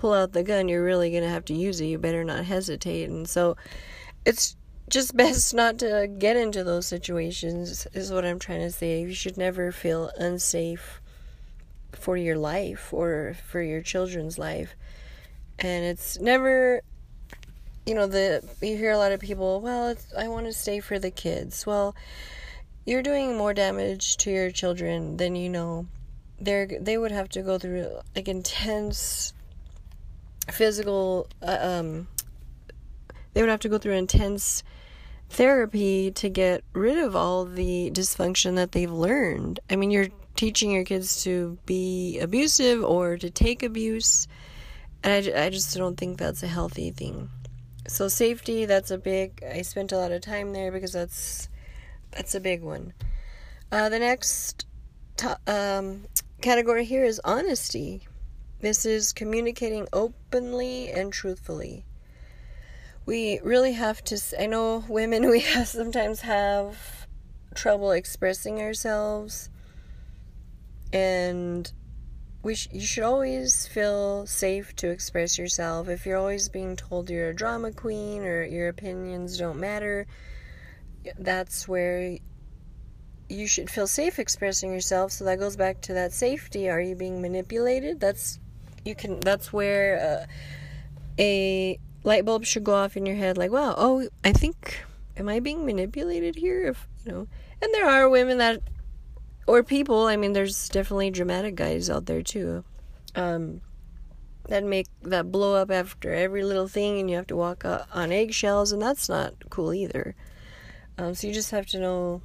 pull 0.00 0.12
out 0.12 0.32
the 0.32 0.42
gun, 0.42 0.68
you're 0.68 0.84
really 0.84 1.10
going 1.10 1.22
to 1.22 1.28
have 1.28 1.44
to 1.46 1.54
use 1.54 1.80
it. 1.80 1.86
You 1.86 1.98
better 1.98 2.24
not 2.24 2.44
hesitate. 2.44 3.08
And 3.08 3.28
so 3.28 3.56
it's 4.24 4.56
just 4.88 5.16
best 5.24 5.54
not 5.54 5.78
to 5.78 6.08
get 6.18 6.36
into 6.36 6.64
those 6.64 6.86
situations, 6.86 7.86
is 7.92 8.12
what 8.12 8.24
I'm 8.24 8.38
trying 8.38 8.62
to 8.62 8.70
say. 8.70 9.02
You 9.02 9.14
should 9.14 9.36
never 9.36 9.72
feel 9.72 10.10
unsafe 10.16 11.00
for 11.92 12.16
your 12.16 12.36
life 12.36 12.92
or 12.92 13.36
for 13.46 13.62
your 13.62 13.82
children's 13.82 14.38
life. 14.38 14.74
And 15.58 15.84
it's 15.84 16.18
never 16.18 16.82
you 17.86 17.94
know 17.94 18.06
the 18.06 18.42
you 18.60 18.76
hear 18.76 18.92
a 18.92 18.98
lot 18.98 19.10
of 19.10 19.18
people 19.18 19.60
well 19.62 19.96
i 20.16 20.28
want 20.28 20.44
to 20.44 20.52
stay 20.52 20.80
for 20.80 20.98
the 20.98 21.10
kids 21.10 21.66
well 21.66 21.96
you're 22.90 23.02
doing 23.02 23.36
more 23.36 23.54
damage 23.54 24.16
to 24.18 24.30
your 24.30 24.50
children 24.50 25.16
than 25.16 25.36
you 25.36 25.48
know. 25.48 25.86
They're 26.40 26.66
they 26.66 26.96
would 26.96 27.12
have 27.12 27.28
to 27.30 27.42
go 27.42 27.58
through 27.58 28.00
like 28.16 28.26
intense 28.26 29.32
physical 30.52 31.26
uh, 31.42 31.58
um 31.60 32.08
they 33.32 33.40
would 33.40 33.50
have 33.50 33.60
to 33.60 33.68
go 33.68 33.78
through 33.78 33.94
intense 33.94 34.62
therapy 35.28 36.10
to 36.10 36.28
get 36.28 36.64
rid 36.72 36.98
of 36.98 37.14
all 37.14 37.44
the 37.44 37.90
dysfunction 37.92 38.56
that 38.56 38.72
they've 38.72 38.90
learned. 38.90 39.60
I 39.70 39.76
mean, 39.76 39.90
you're 39.90 40.08
teaching 40.34 40.72
your 40.72 40.84
kids 40.84 41.22
to 41.24 41.56
be 41.66 42.18
abusive 42.18 42.82
or 42.82 43.16
to 43.16 43.30
take 43.30 43.62
abuse, 43.62 44.26
and 45.04 45.12
I, 45.12 45.44
I 45.44 45.50
just 45.50 45.76
don't 45.76 45.96
think 45.96 46.18
that's 46.18 46.42
a 46.42 46.48
healthy 46.48 46.90
thing. 46.90 47.30
So, 47.86 48.08
safety, 48.08 48.66
that's 48.66 48.90
a 48.90 48.98
big, 48.98 49.42
I 49.44 49.62
spent 49.62 49.92
a 49.92 49.98
lot 49.98 50.12
of 50.12 50.20
time 50.20 50.52
there 50.52 50.70
because 50.72 50.92
that's 50.92 51.48
that's 52.10 52.34
a 52.34 52.40
big 52.40 52.62
one. 52.62 52.92
Uh, 53.70 53.88
the 53.88 54.00
next 54.00 54.66
to- 55.18 55.38
um, 55.46 56.06
category 56.40 56.84
here 56.84 57.04
is 57.04 57.20
honesty. 57.24 58.08
This 58.60 58.84
is 58.84 59.12
communicating 59.14 59.88
openly 59.92 60.90
and 60.90 61.12
truthfully. 61.12 61.86
We 63.06 63.40
really 63.42 63.72
have 63.72 64.04
to. 64.04 64.20
I 64.38 64.46
know 64.46 64.84
women. 64.86 65.28
We 65.30 65.40
have 65.40 65.66
sometimes 65.66 66.20
have 66.20 67.06
trouble 67.54 67.92
expressing 67.92 68.60
ourselves, 68.60 69.48
and 70.92 71.72
we 72.42 72.54
sh- 72.54 72.68
you 72.70 72.82
should 72.82 73.04
always 73.04 73.66
feel 73.66 74.26
safe 74.26 74.76
to 74.76 74.90
express 74.90 75.38
yourself. 75.38 75.88
If 75.88 76.04
you're 76.04 76.18
always 76.18 76.50
being 76.50 76.76
told 76.76 77.08
you're 77.08 77.30
a 77.30 77.34
drama 77.34 77.72
queen 77.72 78.24
or 78.24 78.44
your 78.44 78.68
opinions 78.68 79.38
don't 79.38 79.58
matter, 79.58 80.06
that's 81.18 81.66
where 81.66 82.18
you 83.30 83.46
should 83.46 83.70
feel 83.70 83.86
safe 83.86 84.18
expressing 84.18 84.72
yourself 84.72 85.12
so 85.12 85.24
that 85.24 85.38
goes 85.38 85.56
back 85.56 85.80
to 85.80 85.94
that 85.94 86.12
safety 86.12 86.68
are 86.68 86.80
you 86.80 86.96
being 86.96 87.22
manipulated 87.22 88.00
that's 88.00 88.40
you 88.84 88.94
can 88.94 89.20
that's 89.20 89.52
where 89.52 90.00
uh, 90.00 90.26
a 91.18 91.78
light 92.04 92.24
bulb 92.24 92.44
should 92.44 92.64
go 92.64 92.74
off 92.74 92.96
in 92.96 93.04
your 93.04 93.16
head 93.16 93.36
like 93.36 93.50
wow 93.50 93.74
oh 93.76 94.08
i 94.24 94.32
think 94.32 94.84
am 95.16 95.28
i 95.28 95.38
being 95.38 95.66
manipulated 95.66 96.36
here 96.36 96.66
if 96.66 96.88
you 97.04 97.12
know 97.12 97.26
and 97.62 97.74
there 97.74 97.88
are 97.88 98.08
women 98.08 98.38
that 98.38 98.62
or 99.50 99.62
people. 99.64 100.06
I 100.06 100.16
mean, 100.16 100.32
there's 100.32 100.68
definitely 100.68 101.10
dramatic 101.10 101.56
guys 101.56 101.90
out 101.90 102.06
there 102.06 102.22
too. 102.22 102.64
Um, 103.16 103.60
that 104.46 104.64
make 104.64 104.86
that 105.02 105.30
blow 105.30 105.54
up 105.54 105.70
after 105.70 106.14
every 106.14 106.44
little 106.44 106.68
thing 106.68 106.98
and 106.98 107.10
you 107.10 107.16
have 107.16 107.26
to 107.28 107.36
walk 107.36 107.64
on 107.64 108.10
eggshells 108.10 108.72
and 108.72 108.82
that's 108.82 109.08
not 109.08 109.34
cool 109.48 109.72
either 109.72 110.16
um, 110.98 111.14
so 111.14 111.28
you 111.28 111.32
just 111.32 111.52
have 111.52 111.66
to 111.66 111.78
know 111.78 112.20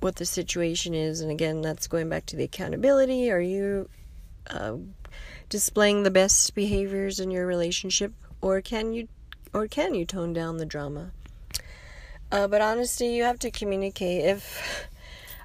what 0.00 0.16
the 0.16 0.24
situation 0.24 0.94
is 0.94 1.20
and 1.20 1.32
again 1.32 1.60
that's 1.60 1.88
going 1.88 2.08
back 2.08 2.26
to 2.26 2.36
the 2.36 2.44
accountability 2.44 3.28
are 3.30 3.40
you 3.40 3.88
uh, 4.50 4.74
displaying 5.48 6.02
the 6.02 6.10
best 6.10 6.54
behaviors 6.54 7.20
in 7.20 7.30
your 7.30 7.46
relationship 7.46 8.12
or 8.40 8.60
can 8.60 8.92
you 8.92 9.08
or 9.52 9.66
can 9.66 9.94
you 9.94 10.04
tone 10.04 10.32
down 10.32 10.58
the 10.58 10.66
drama? 10.66 11.10
Uh, 12.30 12.46
but 12.46 12.60
honestly 12.60 13.16
you 13.16 13.24
have 13.24 13.38
to 13.40 13.50
communicate. 13.50 14.24
If 14.24 14.88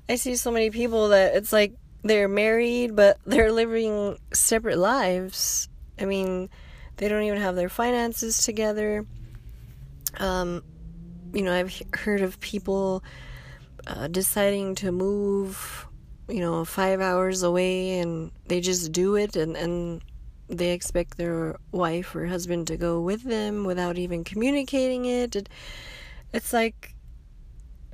i 0.09 0.15
see 0.15 0.35
so 0.35 0.51
many 0.51 0.69
people 0.69 1.09
that 1.09 1.33
it's 1.33 1.53
like 1.53 1.73
they're 2.03 2.27
married 2.27 2.93
but 2.93 3.17
they're 3.25 3.51
living 3.51 4.17
separate 4.33 4.77
lives. 4.77 5.69
I 5.99 6.05
mean, 6.05 6.49
they 6.97 7.07
don't 7.07 7.23
even 7.23 7.39
have 7.39 7.55
their 7.55 7.69
finances 7.69 8.43
together. 8.43 9.05
Um, 10.17 10.63
you 11.33 11.41
know, 11.41 11.53
I've 11.53 11.81
heard 11.93 12.21
of 12.21 12.39
people 12.39 13.03
uh, 13.87 14.07
deciding 14.07 14.75
to 14.75 14.91
move, 14.91 15.87
you 16.27 16.39
know, 16.39 16.63
five 16.65 17.01
hours 17.01 17.43
away 17.43 17.99
and 17.99 18.31
they 18.47 18.61
just 18.61 18.91
do 18.91 19.15
it 19.15 19.35
and, 19.35 19.55
and 19.57 20.01
they 20.47 20.71
expect 20.71 21.17
their 21.17 21.57
wife 21.71 22.15
or 22.15 22.25
husband 22.25 22.67
to 22.67 22.77
go 22.77 22.99
with 22.99 23.23
them 23.23 23.63
without 23.63 23.97
even 23.97 24.23
communicating 24.23 25.05
it. 25.05 25.35
it 25.35 25.49
it's 26.33 26.53
like, 26.53 26.95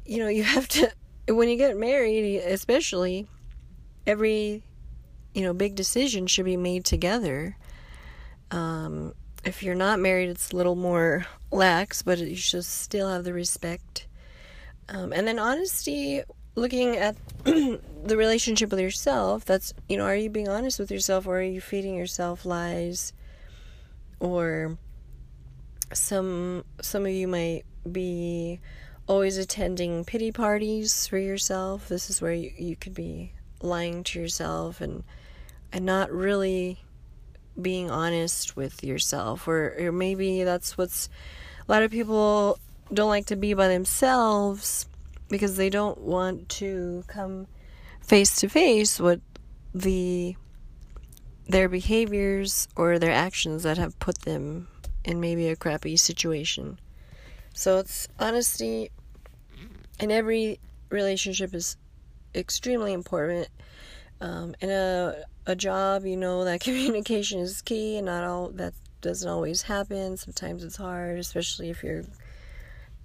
you 0.06 0.18
know, 0.20 0.28
you 0.28 0.44
have 0.56 0.68
to, 0.70 0.92
when 1.28 1.50
you 1.50 1.58
get 1.58 1.78
married, 1.78 2.38
especially, 2.40 3.28
every, 4.06 4.64
you 5.34 5.42
know, 5.42 5.54
big 5.54 5.76
decision 5.76 6.28
should 6.28 6.46
be 6.46 6.58
made 6.58 6.86
together. 6.86 7.58
Um, 8.52 9.14
if 9.46 9.64
you're 9.64 9.76
not 9.76 10.00
married, 10.00 10.30
it's 10.30 10.52
a 10.52 10.56
little 10.56 10.76
more 10.76 11.26
lax, 11.52 12.02
but 12.02 12.18
you 12.20 12.36
should 12.36 12.66
still 12.66 13.10
have 13.10 13.24
the 13.24 13.34
respect. 13.34 14.08
Um, 14.90 15.14
and 15.14 15.28
then 15.28 15.38
honesty, 15.38 16.24
looking 16.60 16.98
at 16.98 17.16
the 17.44 18.18
relationship 18.18 18.72
with 18.72 18.80
yourself, 18.80 19.46
that's, 19.46 19.74
you 19.88 19.98
know, 19.98 20.06
are 20.06 20.16
you 20.16 20.30
being 20.30 20.48
honest 20.48 20.80
with 20.80 20.92
yourself 20.92 21.28
or 21.28 21.40
are 21.40 21.44
you 21.44 21.62
feeding 21.62 21.96
yourself 21.96 22.46
lies? 22.46 23.14
Or 24.20 24.78
some 25.94 26.64
some 26.82 27.06
of 27.06 27.12
you 27.12 27.28
might 27.28 27.64
be 27.92 28.60
always 29.08 29.38
attending 29.38 30.06
pity 30.06 30.32
parties 30.32 31.08
for 31.08 31.18
yourself. 31.18 31.88
This 31.88 32.10
is 32.10 32.22
where 32.22 32.34
you, 32.34 32.52
you 32.58 32.76
could 32.76 32.94
be 32.94 33.34
lying 33.62 34.04
to 34.04 34.20
yourself 34.20 34.82
and 34.82 35.04
and 35.72 35.86
not 35.86 36.12
really 36.12 36.80
being 37.60 37.90
honest 37.92 38.56
with 38.56 38.84
yourself 38.84 39.48
or, 39.48 39.76
or 39.80 39.92
maybe 39.92 40.44
that's 40.44 40.78
what's 40.78 41.10
a 41.68 41.72
lot 41.72 41.84
of 41.84 41.92
people 41.92 42.58
don't 42.94 43.10
like 43.10 43.26
to 43.26 43.36
be 43.36 43.54
by 43.54 43.68
themselves 43.68 44.88
because 45.30 45.56
they 45.56 45.70
don't 45.70 46.00
want 46.00 46.50
to 46.50 47.04
come 47.08 47.48
face 48.02 48.36
to 48.38 48.50
face 48.50 49.00
with 49.00 49.22
the 49.74 50.36
their 51.48 51.70
behaviors 51.70 52.68
or 52.76 53.00
their 53.00 53.12
actions 53.12 53.64
that 53.64 53.78
have 53.78 53.98
put 54.00 54.20
them 54.20 54.68
in 55.04 55.20
maybe 55.20 55.48
a 55.48 55.56
crappy 55.56 55.98
situation. 55.98 56.80
So 57.54 57.80
it's 57.80 58.08
honesty 58.20 58.92
in 60.00 60.12
every 60.12 60.60
relationship 60.90 61.54
is 61.54 61.78
extremely 62.36 62.94
important. 62.94 63.48
Um, 64.22 64.54
in 64.60 64.70
a 64.70 65.24
a 65.46 65.56
job, 65.56 66.06
you 66.06 66.18
know 66.18 66.44
that 66.44 66.60
communication 66.68 67.40
is 67.40 67.62
key, 67.62 67.98
and 67.98 68.06
not 68.06 68.24
all 68.24 68.50
that 68.52 68.74
doesn't 69.02 69.30
always 69.30 69.64
happen. 69.64 70.18
Sometimes 70.18 70.64
it's 70.64 70.76
hard, 70.76 71.18
especially 71.18 71.70
if 71.70 71.84
you're 71.84 72.04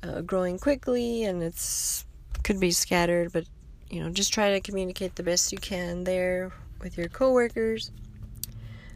uh, 0.02 0.20
growing 0.20 0.58
quickly 0.58 1.24
and 1.24 1.42
it's 1.42 2.03
could 2.44 2.60
be 2.60 2.70
scattered. 2.70 3.32
But 3.32 3.44
you 3.90 4.02
know, 4.02 4.10
just 4.10 4.32
try 4.32 4.52
to 4.52 4.60
communicate 4.60 5.16
the 5.16 5.22
best 5.22 5.52
you 5.52 5.58
can 5.58 6.04
there 6.04 6.52
with 6.80 6.96
your 6.96 7.08
coworkers. 7.08 7.90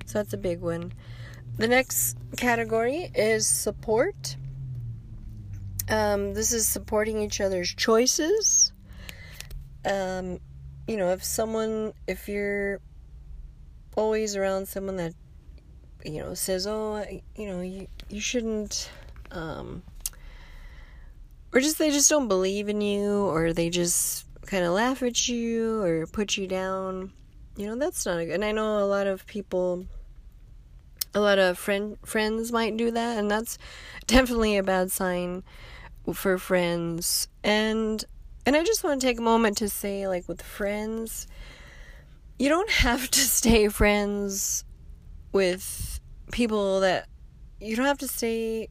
So 0.06 0.18
that's 0.18 0.32
a 0.32 0.38
big 0.38 0.60
one. 0.60 0.92
The 1.56 1.68
next 1.68 2.16
category 2.36 3.10
is 3.14 3.46
support. 3.46 4.36
Um, 5.90 6.34
this 6.34 6.52
is 6.52 6.68
supporting 6.68 7.20
each 7.22 7.40
other's 7.40 7.74
choices. 7.74 8.72
Um, 9.84 10.38
you 10.86 10.96
know, 10.96 11.10
if 11.10 11.24
someone, 11.24 11.92
if 12.06 12.28
you're 12.28 12.80
always 13.96 14.36
around 14.36 14.68
someone 14.68 14.96
that 14.96 15.12
you 16.04 16.22
know 16.22 16.32
says 16.32 16.68
oh 16.68 17.04
you 17.34 17.48
know 17.48 17.60
you 17.60 17.88
you 18.08 18.20
shouldn't 18.20 18.90
um 19.32 19.82
or 21.52 21.60
just 21.60 21.78
they 21.78 21.90
just 21.90 22.10
don't 22.10 22.28
believe 22.28 22.68
in 22.68 22.80
you 22.80 23.24
or 23.24 23.52
they 23.52 23.70
just 23.70 24.26
kind 24.46 24.64
of 24.64 24.72
laugh 24.72 25.02
at 25.02 25.28
you 25.28 25.82
or 25.82 26.06
put 26.06 26.36
you 26.36 26.46
down. 26.46 27.12
You 27.56 27.66
know 27.66 27.76
that's 27.76 28.06
not 28.06 28.18
a 28.20 28.24
good 28.26 28.34
and 28.34 28.44
i 28.44 28.52
know 28.52 28.78
a 28.78 28.86
lot 28.86 29.08
of 29.08 29.26
people 29.26 29.84
a 31.12 31.18
lot 31.20 31.40
of 31.40 31.58
friend 31.58 31.98
friends 32.04 32.52
might 32.52 32.76
do 32.76 32.92
that 32.92 33.18
and 33.18 33.28
that's 33.28 33.58
definitely 34.06 34.56
a 34.56 34.62
bad 34.62 34.92
sign 34.92 35.42
for 36.14 36.38
friends. 36.38 37.28
And 37.42 38.04
and 38.46 38.56
i 38.56 38.62
just 38.62 38.84
want 38.84 39.00
to 39.00 39.06
take 39.06 39.18
a 39.18 39.22
moment 39.22 39.58
to 39.58 39.68
say 39.68 40.06
like 40.06 40.28
with 40.28 40.40
friends 40.40 41.26
you 42.38 42.48
don't 42.48 42.70
have 42.86 43.10
to 43.10 43.20
stay 43.20 43.68
friends 43.68 44.64
with 45.32 46.00
people 46.30 46.80
that 46.80 47.08
you 47.60 47.74
don't 47.74 47.86
have 47.86 47.98
to 47.98 48.08
stay 48.08 48.68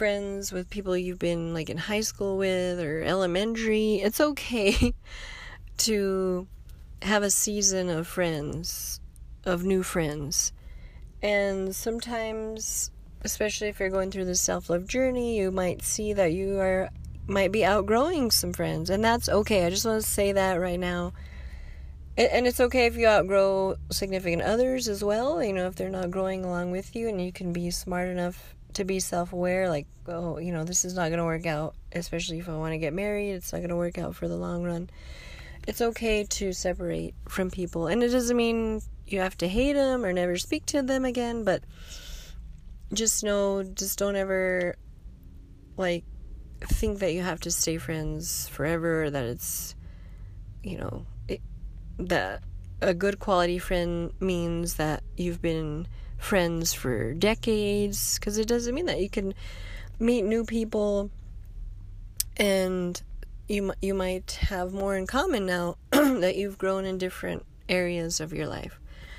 friends 0.00 0.50
with 0.50 0.70
people 0.70 0.96
you've 0.96 1.18
been 1.18 1.52
like 1.52 1.68
in 1.68 1.76
high 1.76 2.00
school 2.00 2.38
with 2.38 2.80
or 2.80 3.02
elementary. 3.02 3.96
It's 3.96 4.18
okay 4.18 4.94
to 5.76 6.48
have 7.02 7.22
a 7.22 7.28
season 7.28 7.90
of 7.90 8.06
friends, 8.06 8.98
of 9.44 9.62
new 9.62 9.82
friends. 9.82 10.54
And 11.20 11.76
sometimes, 11.76 12.90
especially 13.20 13.68
if 13.68 13.78
you're 13.78 13.90
going 13.90 14.10
through 14.10 14.24
the 14.24 14.36
self-love 14.36 14.86
journey, 14.88 15.36
you 15.36 15.50
might 15.50 15.82
see 15.82 16.14
that 16.14 16.32
you 16.32 16.58
are 16.58 16.88
might 17.26 17.52
be 17.52 17.62
outgrowing 17.62 18.30
some 18.30 18.54
friends, 18.54 18.88
and 18.88 19.04
that's 19.04 19.28
okay. 19.28 19.66
I 19.66 19.68
just 19.68 19.84
want 19.84 20.02
to 20.02 20.08
say 20.08 20.32
that 20.32 20.54
right 20.54 20.80
now 20.80 21.12
and 22.16 22.46
it's 22.46 22.60
okay 22.60 22.86
if 22.86 22.96
you 22.96 23.06
outgrow 23.06 23.76
significant 23.90 24.42
others 24.42 24.88
as 24.88 25.02
well 25.02 25.42
you 25.42 25.52
know 25.52 25.68
if 25.68 25.76
they're 25.76 25.88
not 25.88 26.10
growing 26.10 26.44
along 26.44 26.70
with 26.70 26.94
you 26.94 27.08
and 27.08 27.24
you 27.24 27.32
can 27.32 27.52
be 27.52 27.70
smart 27.70 28.08
enough 28.08 28.54
to 28.74 28.84
be 28.84 29.00
self-aware 29.00 29.68
like 29.68 29.86
oh 30.06 30.38
you 30.38 30.52
know 30.52 30.64
this 30.64 30.84
is 30.84 30.94
not 30.94 31.08
going 31.08 31.18
to 31.18 31.24
work 31.24 31.46
out 31.46 31.74
especially 31.92 32.38
if 32.38 32.48
i 32.48 32.56
want 32.56 32.72
to 32.72 32.78
get 32.78 32.92
married 32.92 33.32
it's 33.32 33.52
not 33.52 33.58
going 33.58 33.70
to 33.70 33.76
work 33.76 33.98
out 33.98 34.14
for 34.14 34.28
the 34.28 34.36
long 34.36 34.62
run. 34.62 34.88
It's 35.68 35.82
okay 35.82 36.24
to 36.24 36.52
separate 36.54 37.14
from 37.28 37.50
people 37.50 37.86
and 37.86 38.02
it 38.02 38.08
doesn't 38.08 38.36
mean 38.36 38.80
you 39.06 39.20
have 39.20 39.36
to 39.38 39.48
hate 39.48 39.74
them 39.74 40.04
or 40.04 40.12
never 40.12 40.38
speak 40.38 40.64
to 40.66 40.82
them 40.82 41.04
again 41.04 41.44
but 41.44 41.62
just 42.92 43.22
know 43.22 43.62
just 43.62 43.98
don't 43.98 44.16
ever 44.16 44.74
like 45.76 46.04
think 46.62 47.00
that 47.00 47.12
you 47.12 47.22
have 47.22 47.40
to 47.40 47.50
stay 47.50 47.76
friends 47.76 48.48
forever 48.48 49.04
or 49.04 49.10
that 49.10 49.24
it's 49.24 49.74
you 50.62 50.78
know 50.78 51.06
that 51.98 52.42
a 52.80 52.94
good 52.94 53.18
quality 53.18 53.58
friend 53.58 54.12
means 54.20 54.74
that 54.74 55.02
you've 55.16 55.42
been 55.42 55.86
friends 56.20 56.72
for 56.72 57.14
decades 57.14 58.18
because 58.18 58.38
it 58.38 58.46
doesn't 58.46 58.74
mean 58.74 58.86
that 58.86 59.00
you 59.00 59.08
can 59.08 59.34
meet 59.98 60.22
new 60.22 60.44
people 60.44 61.10
and 62.36 63.02
you 63.48 63.72
you 63.82 63.94
might 63.94 64.32
have 64.42 64.72
more 64.72 64.96
in 64.96 65.06
common 65.06 65.44
now 65.46 65.76
that 65.90 66.36
you've 66.36 66.58
grown 66.58 66.84
in 66.84 66.98
different 66.98 67.44
areas 67.68 68.20
of 68.20 68.32
your 68.32 68.46
life. 68.46 68.78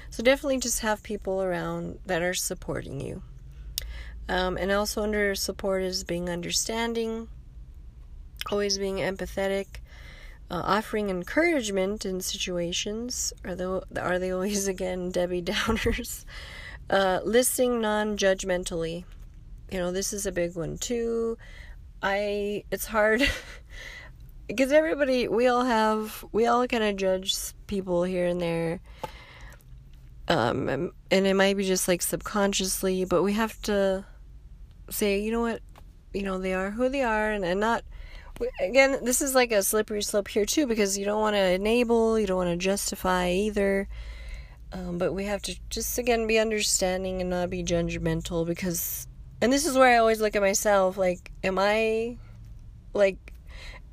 So 0.10 0.24
definitely 0.24 0.60
just 0.60 0.82
have 0.82 1.04
people 1.04 1.42
around 1.42 2.00
that 2.06 2.22
are 2.22 2.34
supporting 2.34 3.00
you. 3.02 3.24
Um, 4.28 4.58
and 4.58 4.72
also 4.72 5.04
under 5.04 5.36
support 5.36 5.84
is 5.84 6.04
being 6.04 6.30
understanding, 6.30 7.28
always 8.52 8.78
being 8.78 8.98
empathetic, 8.98 9.68
uh, 10.50 10.62
offering 10.64 11.10
encouragement 11.10 12.06
in 12.06 12.22
situations. 12.22 13.34
Are 13.44 13.56
they, 13.56 13.64
are 14.00 14.20
they 14.20 14.32
always, 14.32 14.68
again, 14.76 15.12
Debbie 15.12 15.42
Downers? 15.42 16.26
Uh, 16.92 17.22
listening 17.24 17.80
non 17.80 18.18
judgmentally. 18.18 19.06
You 19.72 19.80
know, 19.80 19.94
this 19.94 20.12
is 20.12 20.26
a 20.26 20.32
big 20.32 20.58
one 20.58 20.78
too. 20.78 21.38
I, 22.04 22.66
it's 22.70 22.86
hard 22.86 23.24
because 24.48 24.74
everybody, 24.74 25.30
we 25.30 25.48
all 25.48 25.64
have, 25.64 26.26
we 26.34 26.48
all 26.48 26.68
kind 26.68 26.84
of 26.84 26.98
judge 26.98 27.34
people 27.68 28.04
here 28.04 28.26
and 28.26 28.42
there. 28.42 28.82
Um, 30.28 30.68
and, 30.68 30.92
and 31.10 31.26
it 31.26 31.34
might 31.34 31.56
be 31.56 31.64
just 31.64 31.88
like 31.88 32.02
subconsciously, 32.02 33.06
but 33.06 33.24
we 33.24 33.32
have 33.34 33.60
to 33.64 34.06
say, 34.90 35.22
you 35.22 35.32
know 35.32 35.42
what, 35.42 35.62
you 36.14 36.24
know, 36.24 36.40
they 36.40 36.54
are 36.54 36.72
who 36.72 36.90
they 36.90 37.04
are, 37.04 37.32
and, 37.32 37.46
and 37.46 37.62
not 37.62 37.84
again, 38.60 39.00
this 39.04 39.22
is 39.22 39.34
like 39.34 39.54
a 39.54 39.64
slippery 39.64 40.02
slope 40.02 40.28
here 40.28 40.46
too 40.46 40.68
because 40.68 40.98
you 40.98 41.06
don't 41.06 41.22
want 41.22 41.36
to 41.36 41.52
enable, 41.52 42.20
you 42.20 42.28
don't 42.28 42.38
want 42.38 42.50
to 42.50 42.58
justify 42.58 43.30
either. 43.30 43.88
Um, 44.74 44.98
but 44.98 45.14
we 45.14 45.26
have 45.26 45.42
to 45.44 45.60
just 45.70 45.98
again 45.98 46.28
be 46.28 46.40
understanding 46.40 47.20
and 47.20 47.30
not 47.30 47.50
be 47.50 47.64
judgmental 47.64 48.46
because, 48.46 49.08
and 49.42 49.52
this 49.52 49.66
is 49.66 49.78
where 49.78 49.94
I 49.94 49.98
always 49.98 50.22
look 50.22 50.36
at 50.36 50.42
myself 50.42 50.98
like, 50.98 51.32
am 51.44 51.60
I 51.60 52.18
like, 52.94 53.34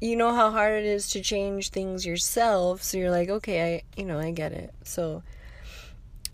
you 0.00 0.14
know 0.14 0.32
how 0.32 0.50
hard 0.50 0.74
it 0.74 0.86
is 0.86 1.08
to 1.10 1.20
change 1.20 1.70
things 1.70 2.06
yourself, 2.06 2.82
so 2.82 2.96
you're 2.96 3.10
like, 3.10 3.28
okay, 3.28 3.74
I, 3.76 3.82
you 4.00 4.06
know, 4.06 4.18
I 4.20 4.30
get 4.30 4.52
it. 4.52 4.72
So, 4.84 5.24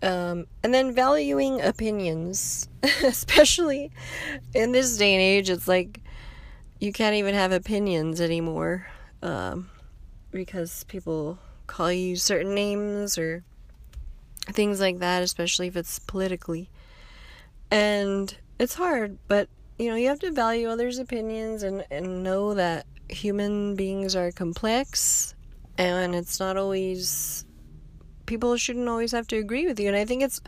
um, 0.03 0.45
and 0.63 0.71
then 0.71 0.93
valuing 0.93 1.61
opinions, 1.61 2.69
especially 3.03 3.91
in 4.53 4.71
this 4.71 4.97
day 4.97 5.13
and 5.13 5.21
age, 5.21 5.49
it's 5.49 5.67
like 5.67 6.01
you 6.79 6.93
can't 6.93 7.15
even 7.15 7.33
have 7.33 7.51
opinions 7.51 8.21
anymore 8.21 8.87
um, 9.23 9.69
because 10.31 10.83
people 10.83 11.39
call 11.65 11.91
you 11.91 12.15
certain 12.15 12.53
names 12.53 13.17
or 13.17 13.43
things 14.47 14.79
like 14.79 14.99
that, 14.99 15.23
especially 15.23 15.67
if 15.67 15.75
it's 15.75 15.99
politically. 15.99 16.69
And 17.71 18.35
it's 18.59 18.75
hard, 18.75 19.17
but 19.27 19.49
you 19.77 19.89
know, 19.89 19.95
you 19.95 20.07
have 20.07 20.19
to 20.19 20.31
value 20.31 20.69
others' 20.69 20.99
opinions 20.99 21.63
and, 21.63 21.85
and 21.91 22.23
know 22.23 22.53
that 22.53 22.85
human 23.09 23.75
beings 23.75 24.15
are 24.15 24.31
complex 24.31 25.35
and 25.77 26.15
it's 26.15 26.39
not 26.39 26.57
always 26.57 27.45
people 28.25 28.57
shouldn't 28.57 28.89
always 28.89 29.11
have 29.11 29.27
to 29.27 29.37
agree 29.37 29.67
with 29.67 29.79
you 29.79 29.87
and 29.87 29.95
I 29.95 30.05
think 30.05 30.23
it's 30.23 30.41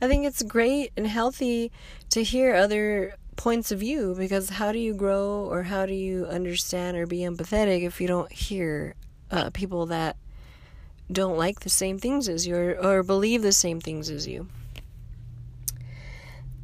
I 0.00 0.06
think 0.06 0.24
it's 0.24 0.42
great 0.42 0.92
and 0.96 1.06
healthy 1.06 1.72
to 2.10 2.22
hear 2.22 2.54
other 2.54 3.14
points 3.36 3.72
of 3.72 3.80
view 3.80 4.14
because 4.16 4.50
how 4.50 4.72
do 4.72 4.78
you 4.78 4.94
grow 4.94 5.46
or 5.50 5.64
how 5.64 5.86
do 5.86 5.94
you 5.94 6.26
understand 6.26 6.96
or 6.96 7.06
be 7.06 7.18
empathetic 7.18 7.82
if 7.82 8.00
you 8.00 8.06
don't 8.06 8.30
hear 8.30 8.94
uh, 9.30 9.50
people 9.50 9.86
that 9.86 10.16
don't 11.10 11.36
like 11.36 11.60
the 11.60 11.68
same 11.68 11.98
things 11.98 12.28
as 12.28 12.46
you 12.46 12.56
or, 12.56 12.98
or 12.98 13.02
believe 13.02 13.42
the 13.42 13.52
same 13.52 13.80
things 13.80 14.10
as 14.10 14.26
you. 14.26 14.48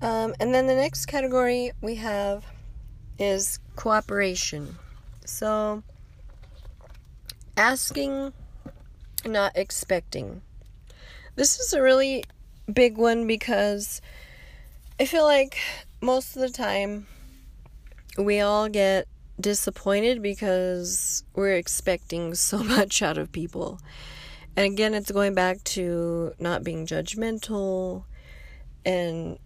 Um, 0.01 0.35
and 0.41 0.53
then 0.53 0.67
the 0.67 0.75
next 0.75 1.07
category 1.07 1.71
we 1.81 1.95
have 1.97 2.45
is 3.19 3.61
cooperation. 3.77 4.77
So, 5.25 5.85
asking, 7.57 8.33
not 9.25 9.53
expecting. 9.55 10.43
This 11.37 11.61
is 11.61 11.73
a 11.73 11.81
really 11.81 12.25
big 12.73 12.99
one 12.99 13.27
because 13.27 14.01
I 14.99 15.05
feel 15.05 15.25
like 15.25 15.59
most 16.01 16.35
of 16.35 16.43
the 16.43 16.51
time 16.51 17.07
we 18.19 18.41
all 18.41 18.69
get 18.69 19.07
disappointed 19.41 20.21
because 20.21 21.25
we're 21.35 21.55
expecting 21.55 22.35
so 22.35 22.59
much 22.65 23.03
out 23.03 23.19
of 23.19 23.31
people. 23.31 23.81
And 24.57 24.73
again, 24.73 24.95
it's 24.95 25.11
going 25.11 25.35
back 25.35 25.65
to 25.65 26.35
not 26.38 26.62
being 26.62 26.87
judgmental 26.87 28.05
and 28.85 29.38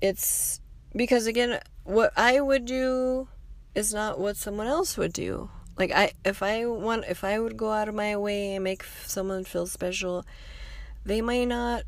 it's 0.00 0.60
because 0.94 1.26
again, 1.26 1.60
what 1.84 2.12
I 2.16 2.40
would 2.40 2.64
do 2.64 3.28
is 3.74 3.92
not 3.92 4.18
what 4.18 4.36
someone 4.36 4.66
else 4.66 4.96
would 4.96 5.12
do. 5.12 5.50
Like 5.76 5.92
I 5.92 6.12
if 6.24 6.42
I 6.42 6.66
want 6.66 7.04
if 7.08 7.24
I 7.24 7.38
would 7.38 7.56
go 7.56 7.72
out 7.72 7.88
of 7.88 7.94
my 7.94 8.16
way 8.16 8.54
and 8.54 8.64
make 8.64 8.84
someone 9.06 9.44
feel 9.44 9.66
special, 9.66 10.24
they 11.04 11.20
might 11.20 11.48
not 11.48 11.84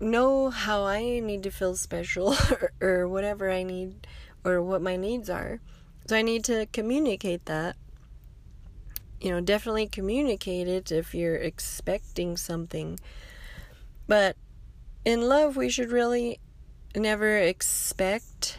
know 0.00 0.50
how 0.50 0.84
I 0.84 1.20
need 1.20 1.44
to 1.44 1.50
feel 1.50 1.76
special 1.76 2.34
or, 2.50 2.72
or 2.80 3.08
whatever 3.08 3.50
I 3.50 3.62
need 3.62 4.06
or 4.44 4.62
what 4.62 4.82
my 4.82 4.96
needs 4.96 5.30
are. 5.30 5.60
So 6.06 6.16
I 6.16 6.22
need 6.22 6.44
to 6.44 6.66
communicate 6.72 7.46
that. 7.46 7.76
You 9.22 9.30
know, 9.30 9.40
definitely 9.40 9.86
communicate 9.86 10.66
it 10.66 10.90
if 10.90 11.14
you're 11.14 11.36
expecting 11.36 12.36
something. 12.36 12.98
But 14.08 14.36
in 15.04 15.28
love, 15.28 15.56
we 15.56 15.70
should 15.70 15.92
really 15.92 16.40
never 16.96 17.38
expect. 17.38 18.58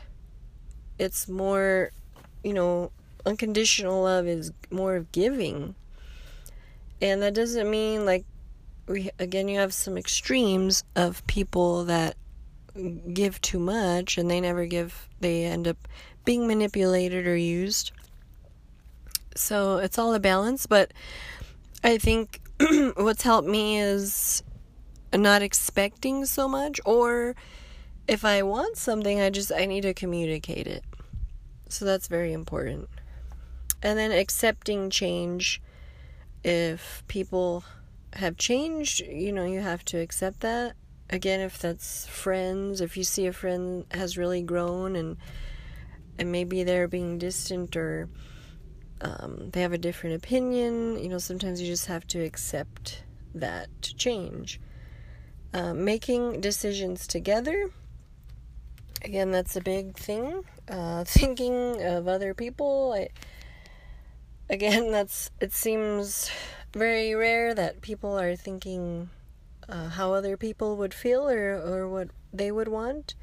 It's 0.97 1.27
more, 1.27 1.91
you 2.45 2.53
know, 2.53 2.91
unconditional 3.25 4.03
love 4.03 4.25
is 4.25 4.53
more 4.71 4.95
of 4.95 5.11
giving. 5.11 5.75
And 7.01 7.21
that 7.21 7.33
doesn't 7.33 7.69
mean 7.69 8.05
like 8.05 8.23
we 8.87 9.09
again 9.19 9.49
you 9.49 9.59
have 9.59 9.73
some 9.73 9.97
extremes 9.97 10.85
of 10.95 11.27
people 11.27 11.83
that 11.85 12.15
give 13.13 13.41
too 13.41 13.59
much 13.59 14.17
and 14.17 14.31
they 14.31 14.39
never 14.39 14.65
give 14.65 15.09
they 15.19 15.43
end 15.43 15.67
up 15.67 15.77
being 16.25 16.47
manipulated 16.47 17.27
or 17.27 17.35
used 17.35 17.91
so 19.35 19.77
it's 19.77 19.97
all 19.97 20.13
a 20.13 20.19
balance 20.19 20.65
but 20.65 20.91
i 21.83 21.97
think 21.97 22.41
what's 22.95 23.23
helped 23.23 23.47
me 23.47 23.79
is 23.79 24.43
not 25.13 25.41
expecting 25.41 26.25
so 26.25 26.47
much 26.47 26.79
or 26.85 27.35
if 28.07 28.25
i 28.25 28.41
want 28.41 28.77
something 28.77 29.19
i 29.19 29.29
just 29.29 29.51
i 29.51 29.65
need 29.65 29.81
to 29.81 29.93
communicate 29.93 30.67
it. 30.67 30.83
So 31.73 31.85
that's 31.85 32.07
very 32.07 32.33
important. 32.33 32.87
And 33.81 33.97
then 33.97 34.11
accepting 34.11 34.91
change. 34.91 35.59
If 36.43 37.03
people 37.07 37.63
have 38.13 38.37
changed, 38.37 38.99
you 38.99 39.31
know, 39.31 39.45
you 39.45 39.61
have 39.61 39.83
to 39.85 39.97
accept 39.97 40.41
that. 40.41 40.75
Again, 41.09 41.39
if 41.39 41.57
that's 41.57 42.05
friends, 42.05 42.79
if 42.79 42.95
you 42.95 43.03
see 43.03 43.25
a 43.25 43.33
friend 43.33 43.85
has 43.89 44.19
really 44.19 44.43
grown 44.43 44.95
and 44.95 45.17
and 46.19 46.31
maybe 46.31 46.63
they're 46.63 46.87
being 46.87 47.17
distant 47.17 47.75
or 47.75 48.07
um, 49.01 49.49
they 49.51 49.61
have 49.61 49.73
a 49.73 49.77
different 49.77 50.15
opinion, 50.15 50.97
you 51.01 51.09
know, 51.09 51.17
sometimes 51.17 51.61
you 51.61 51.67
just 51.67 51.87
have 51.87 52.07
to 52.07 52.19
accept 52.19 53.03
that 53.35 53.67
to 53.81 53.95
change. 53.95 54.59
Uh, 55.53 55.73
making 55.73 56.41
decisions 56.41 57.05
together, 57.05 57.69
again, 59.03 59.31
that's 59.31 59.55
a 59.55 59.61
big 59.61 59.97
thing. 59.97 60.43
Uh, 60.67 61.03
thinking 61.07 61.81
of 61.83 62.07
other 62.07 62.33
people, 62.33 62.93
I, 62.95 63.09
again, 64.49 64.91
that's 64.91 65.29
it 65.39 65.53
seems 65.53 66.31
very 66.73 67.13
rare 67.13 67.53
that 67.53 67.81
people 67.81 68.19
are 68.19 68.35
thinking 68.35 69.09
uh, 69.69 69.89
how 69.89 70.13
other 70.13 70.37
people 70.37 70.77
would 70.77 70.93
feel 70.93 71.29
or, 71.29 71.53
or 71.55 71.87
what 71.87 72.09
they 72.33 72.51
would 72.51 72.67
want. 72.67 73.15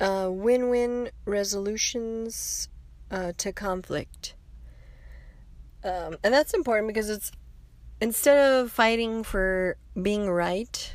Uh, 0.00 0.28
win 0.30 0.68
win 0.68 1.10
resolutions 1.24 2.68
uh, 3.10 3.32
to 3.36 3.52
conflict. 3.52 4.34
Um, 5.88 6.18
and 6.22 6.34
that's 6.34 6.52
important 6.52 6.88
because 6.88 7.08
it's 7.08 7.32
instead 8.00 8.36
of 8.36 8.70
fighting 8.70 9.24
for 9.24 9.76
being 10.00 10.28
right, 10.30 10.94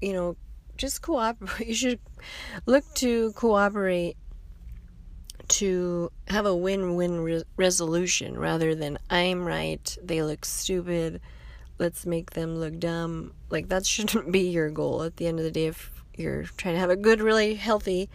you 0.00 0.12
know, 0.12 0.36
just 0.76 1.02
cooperate. 1.02 1.66
You 1.68 1.74
should 1.74 2.00
look 2.66 2.84
to 2.94 3.32
cooperate 3.32 4.16
to 5.46 6.10
have 6.28 6.46
a 6.46 6.56
win-win 6.56 7.20
re- 7.20 7.44
resolution 7.56 8.38
rather 8.38 8.74
than 8.74 8.98
I'm 9.10 9.44
right, 9.44 9.96
they 10.02 10.22
look 10.22 10.44
stupid, 10.44 11.20
let's 11.78 12.06
make 12.06 12.30
them 12.30 12.56
look 12.56 12.78
dumb. 12.78 13.34
Like 13.50 13.68
that 13.68 13.86
shouldn't 13.86 14.32
be 14.38 14.48
your 14.48 14.70
goal 14.70 15.02
at 15.02 15.16
the 15.16 15.26
end 15.26 15.38
of 15.38 15.44
the 15.44 15.50
day 15.50 15.66
if 15.66 15.90
you're 16.16 16.44
trying 16.56 16.74
to 16.74 16.80
have 16.80 16.90
a 16.90 16.96
good 16.96 17.20
really 17.20 17.54
healthy 17.54 18.08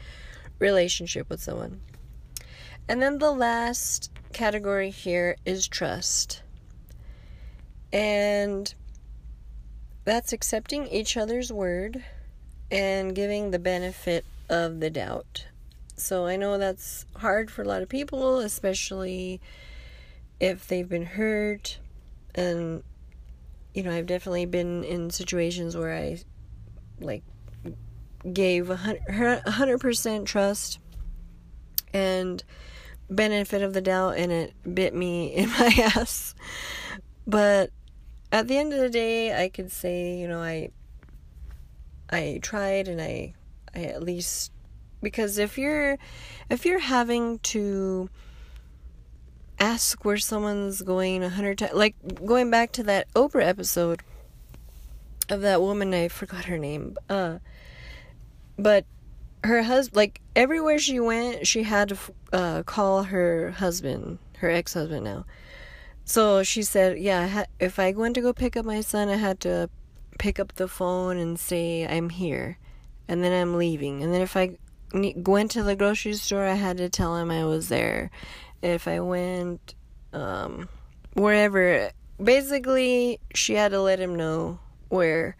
relationship 0.58 1.30
with 1.30 1.42
someone. 1.42 1.80
And 2.88 3.02
then 3.02 3.20
the 3.20 3.32
last 3.32 4.12
category 4.34 4.90
here 4.90 5.36
is 5.46 5.68
trust. 5.68 6.42
And 7.92 8.74
that's 10.06 10.34
accepting 10.34 10.88
each 10.88 11.18
other's 11.18 11.52
word 11.52 12.04
and 12.72 13.16
giving 13.16 13.52
the 13.52 13.60
benefit 13.60 14.26
of 14.50 14.80
the 14.80 14.90
doubt. 14.90 15.46
So 15.96 16.26
I 16.26 16.36
know 16.36 16.58
that's 16.58 17.06
hard 17.18 17.52
for 17.52 17.62
a 17.62 17.66
lot 17.66 17.82
of 17.82 17.90
people, 17.90 18.40
especially 18.40 19.42
if 20.40 20.68
they've 20.68 20.88
been 20.88 21.06
hurt. 21.06 21.80
And, 22.36 22.84
you 23.74 23.84
know, 23.84 23.92
I've 23.92 24.06
definitely 24.06 24.46
been 24.46 24.84
in 24.84 25.10
situations 25.10 25.76
where 25.76 25.94
I, 25.94 26.20
like, 27.00 27.24
gave 28.32 28.70
a 28.70 28.76
100% 28.76 30.26
trust 30.26 30.80
and 31.94 32.44
benefit 33.10 33.62
of 33.62 33.74
the 33.74 33.82
doubt, 33.82 34.18
and 34.18 34.32
it 34.32 34.54
bit 34.76 34.94
me 34.94 35.28
in 35.36 35.50
my 35.50 35.74
ass. 35.96 36.36
But 37.28 37.72
at 38.32 38.48
the 38.48 38.58
end 38.58 38.74
of 38.74 38.80
the 38.80 38.90
day, 38.90 39.42
I 39.42 39.50
could 39.50 39.72
say, 39.72 40.18
you 40.18 40.28
know, 40.28 40.42
I 40.42 40.70
I 42.10 42.40
tried 42.42 42.88
and 42.88 43.02
I 43.02 43.34
I 43.76 43.84
at 43.84 44.04
least 44.04 44.52
because 45.02 45.38
if 45.38 45.58
you're 45.58 45.98
if 46.50 46.66
you're 46.66 46.80
having 46.80 47.40
to 47.40 48.10
ask 49.60 50.06
where 50.06 50.18
someone's 50.18 50.82
going 50.82 51.24
a 51.24 51.30
hundred 51.30 51.58
times 51.58 51.74
like 51.74 51.96
going 52.26 52.50
back 52.50 52.72
to 52.72 52.84
that 52.84 53.12
oprah 53.14 53.46
episode 53.46 54.02
of 55.28 55.42
that 55.42 55.62
woman 55.62 55.94
i 55.94 56.08
forgot 56.08 56.46
her 56.46 56.58
name 56.58 56.96
uh 57.10 57.38
but 58.58 58.86
her 59.44 59.64
husband 59.64 59.96
like 59.96 60.22
everywhere 60.36 60.78
she 60.78 61.00
went 61.00 61.48
she 61.48 61.64
had 61.64 61.90
to 61.90 61.98
uh, 62.34 62.64
call 62.64 63.04
her 63.04 63.52
husband 63.52 64.20
her 64.40 64.50
ex 64.50 64.74
husband 64.74 65.04
now. 65.04 65.26
So 66.06 66.42
she 66.42 66.64
said, 66.64 66.98
yeah, 66.98 67.46
if 67.60 67.78
I 67.78 67.92
went 67.92 68.16
to 68.16 68.22
go 68.22 68.34
pick 68.34 68.58
up 68.58 68.66
my 68.66 68.82
son, 68.82 69.10
I 69.10 69.18
had 69.18 69.40
to 69.42 69.70
pick 70.18 70.40
up 70.40 70.56
the 70.56 70.68
phone 70.68 71.18
and 71.18 71.40
say 71.40 71.86
I'm 71.88 72.10
here, 72.10 72.58
and 73.08 73.24
then 73.24 73.32
I'm 73.32 73.58
leaving. 73.58 74.02
And 74.02 74.12
then 74.12 74.22
if 74.22 74.36
I 74.36 74.58
went 74.92 75.52
to 75.52 75.62
the 75.62 75.76
grocery 75.76 76.14
store, 76.14 76.46
I 76.46 76.56
had 76.56 76.78
to 76.78 76.90
tell 76.90 77.16
him 77.16 77.30
I 77.30 77.46
was 77.46 77.70
there. 77.70 78.10
If 78.64 78.88
I 78.88 79.02
went 79.02 79.76
um, 80.12 80.68
wherever, 81.14 81.92
basically, 82.22 83.20
she 83.36 83.54
had 83.54 83.72
to 83.72 83.82
let 83.82 84.00
him 84.00 84.16
know 84.16 84.60
where 84.88 85.38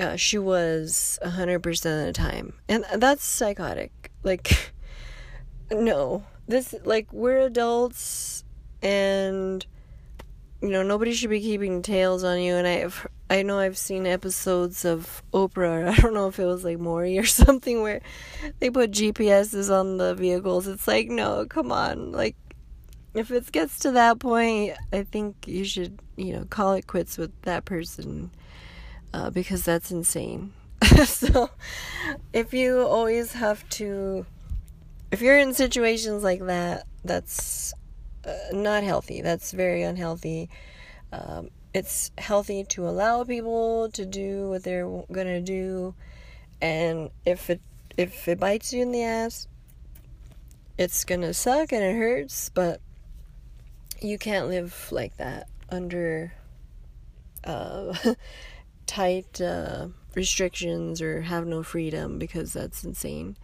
uh, 0.00 0.16
she 0.16 0.38
was 0.38 1.18
100% 1.22 1.66
of 2.00 2.06
the 2.06 2.12
time. 2.12 2.54
And 2.68 2.84
that's 2.96 3.24
psychotic. 3.24 4.10
Like, 4.22 4.72
no. 5.70 6.24
This, 6.48 6.74
like, 6.84 7.12
we're 7.12 7.40
adults 7.40 8.44
and 8.82 9.66
you 10.62 10.68
know 10.68 10.82
nobody 10.82 11.12
should 11.12 11.30
be 11.30 11.40
keeping 11.40 11.82
tails 11.82 12.22
on 12.22 12.40
you 12.40 12.54
and 12.54 12.66
i've 12.66 13.06
i 13.30 13.42
know 13.42 13.58
i've 13.58 13.78
seen 13.78 14.06
episodes 14.06 14.84
of 14.84 15.22
oprah 15.32 15.88
i 15.92 15.96
don't 15.96 16.14
know 16.14 16.28
if 16.28 16.38
it 16.38 16.44
was 16.44 16.64
like 16.64 16.78
maury 16.78 17.18
or 17.18 17.24
something 17.26 17.82
where 17.82 18.00
they 18.58 18.70
put 18.70 18.90
gps's 18.90 19.70
on 19.70 19.96
the 19.96 20.14
vehicles 20.14 20.66
it's 20.66 20.86
like 20.86 21.08
no 21.08 21.46
come 21.46 21.72
on 21.72 22.12
like 22.12 22.36
if 23.14 23.30
it 23.30 23.50
gets 23.52 23.78
to 23.78 23.90
that 23.90 24.18
point 24.18 24.74
i 24.92 25.02
think 25.02 25.46
you 25.46 25.64
should 25.64 25.98
you 26.16 26.32
know 26.32 26.44
call 26.50 26.74
it 26.74 26.86
quits 26.86 27.16
with 27.16 27.32
that 27.42 27.64
person 27.64 28.30
uh, 29.12 29.30
because 29.30 29.64
that's 29.64 29.90
insane 29.90 30.52
so 31.04 31.50
if 32.32 32.54
you 32.54 32.80
always 32.80 33.34
have 33.34 33.68
to 33.68 34.24
if 35.10 35.20
you're 35.20 35.38
in 35.38 35.52
situations 35.52 36.22
like 36.22 36.40
that 36.46 36.86
that's 37.04 37.74
uh, 38.24 38.34
not 38.52 38.82
healthy. 38.82 39.22
That's 39.22 39.52
very 39.52 39.82
unhealthy. 39.82 40.48
Um, 41.12 41.50
it's 41.72 42.10
healthy 42.18 42.64
to 42.64 42.88
allow 42.88 43.24
people 43.24 43.90
to 43.92 44.04
do 44.04 44.50
what 44.50 44.62
they're 44.62 44.88
gonna 45.10 45.40
do, 45.40 45.94
and 46.60 47.10
if 47.24 47.48
it 47.50 47.60
if 47.96 48.28
it 48.28 48.38
bites 48.38 48.72
you 48.72 48.82
in 48.82 48.92
the 48.92 49.02
ass, 49.02 49.48
it's 50.78 51.04
gonna 51.04 51.32
suck 51.32 51.72
and 51.72 51.82
it 51.82 51.96
hurts. 51.96 52.50
But 52.50 52.80
you 54.00 54.18
can't 54.18 54.48
live 54.48 54.88
like 54.90 55.16
that 55.16 55.48
under 55.70 56.32
uh, 57.44 57.96
tight 58.90 59.40
uh, 59.40 59.86
restrictions 60.16 61.00
or 61.00 61.20
have 61.20 61.46
no 61.46 61.62
freedom 61.62 62.18
because 62.18 62.52
that's 62.52 62.82
insane. 62.82 63.36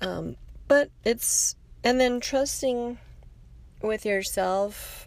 Um, 0.00 0.34
but 0.66 0.90
it's 1.04 1.54
and 1.84 2.00
then 2.00 2.18
trusting 2.18 2.98
with 3.82 4.04
yourself, 4.04 5.06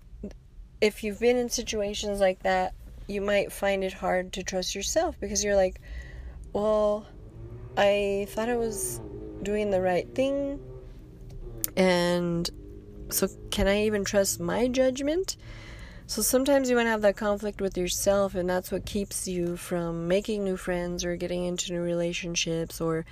if 0.79 1.03
you've 1.03 1.19
been 1.19 1.35
in 1.35 1.49
situations 1.49 2.21
like 2.21 2.43
that, 2.43 2.73
you 3.07 3.19
might 3.19 3.51
find 3.51 3.83
it 3.83 3.91
hard 3.91 4.31
to 4.33 4.43
trust 4.43 4.73
yourself 4.73 5.19
because 5.19 5.43
you're 5.43 5.57
like, 5.57 5.81
well, 6.53 7.05
I 7.75 8.27
thought 8.29 8.47
I 8.47 8.55
was 8.55 9.01
doing 9.43 9.69
the 9.69 9.81
right 9.81 10.07
thing. 10.15 10.61
And 11.75 12.49
so, 13.09 13.27
can 13.51 13.67
I 13.67 13.83
even 13.83 14.05
trust 14.05 14.39
my 14.39 14.69
judgment? 14.69 15.35
So, 16.07 16.21
sometimes 16.21 16.69
you 16.69 16.75
might 16.75 16.85
have 16.85 17.01
that 17.01 17.17
conflict 17.17 17.61
with 17.61 17.75
yourself, 17.77 18.35
and 18.35 18.47
that's 18.47 18.71
what 18.71 18.85
keeps 18.85 19.27
you 19.27 19.57
from 19.57 20.07
making 20.07 20.43
new 20.43 20.55
friends 20.55 21.03
or 21.03 21.15
getting 21.15 21.45
into 21.45 21.73
new 21.73 21.81
relationships 21.81 22.79
or 22.79 23.05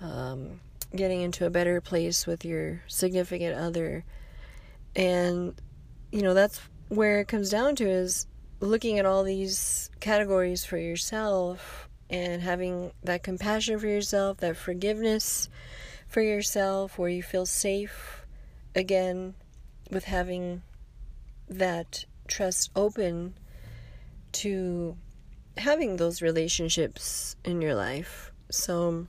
um, 0.00 0.60
getting 0.94 1.22
into 1.22 1.46
a 1.46 1.50
better 1.50 1.80
place 1.80 2.28
with 2.28 2.44
your 2.44 2.80
significant 2.86 3.56
other. 3.56 4.04
And, 4.94 5.60
you 6.12 6.22
know, 6.22 6.32
that's 6.32 6.60
where 6.88 7.18
it 7.20 7.26
comes 7.26 7.50
down 7.50 7.74
to 7.76 7.88
is 7.88 8.28
looking 8.60 9.00
at 9.00 9.06
all 9.06 9.24
these 9.24 9.90
categories 9.98 10.64
for 10.64 10.78
yourself 10.78 11.88
and 12.08 12.40
having 12.40 12.92
that 13.02 13.24
compassion 13.24 13.80
for 13.80 13.88
yourself, 13.88 14.38
that 14.38 14.56
forgiveness 14.56 15.48
for 16.06 16.22
yourself, 16.22 16.98
where 16.98 17.10
you 17.10 17.22
feel 17.22 17.46
safe 17.46 18.24
again 18.76 19.34
with 19.90 20.04
having 20.04 20.62
that 21.48 22.04
trust 22.28 22.70
open 22.76 23.34
to 24.32 24.96
having 25.56 25.96
those 25.96 26.22
relationships 26.22 27.36
in 27.44 27.60
your 27.60 27.74
life. 27.74 28.32
So 28.50 29.06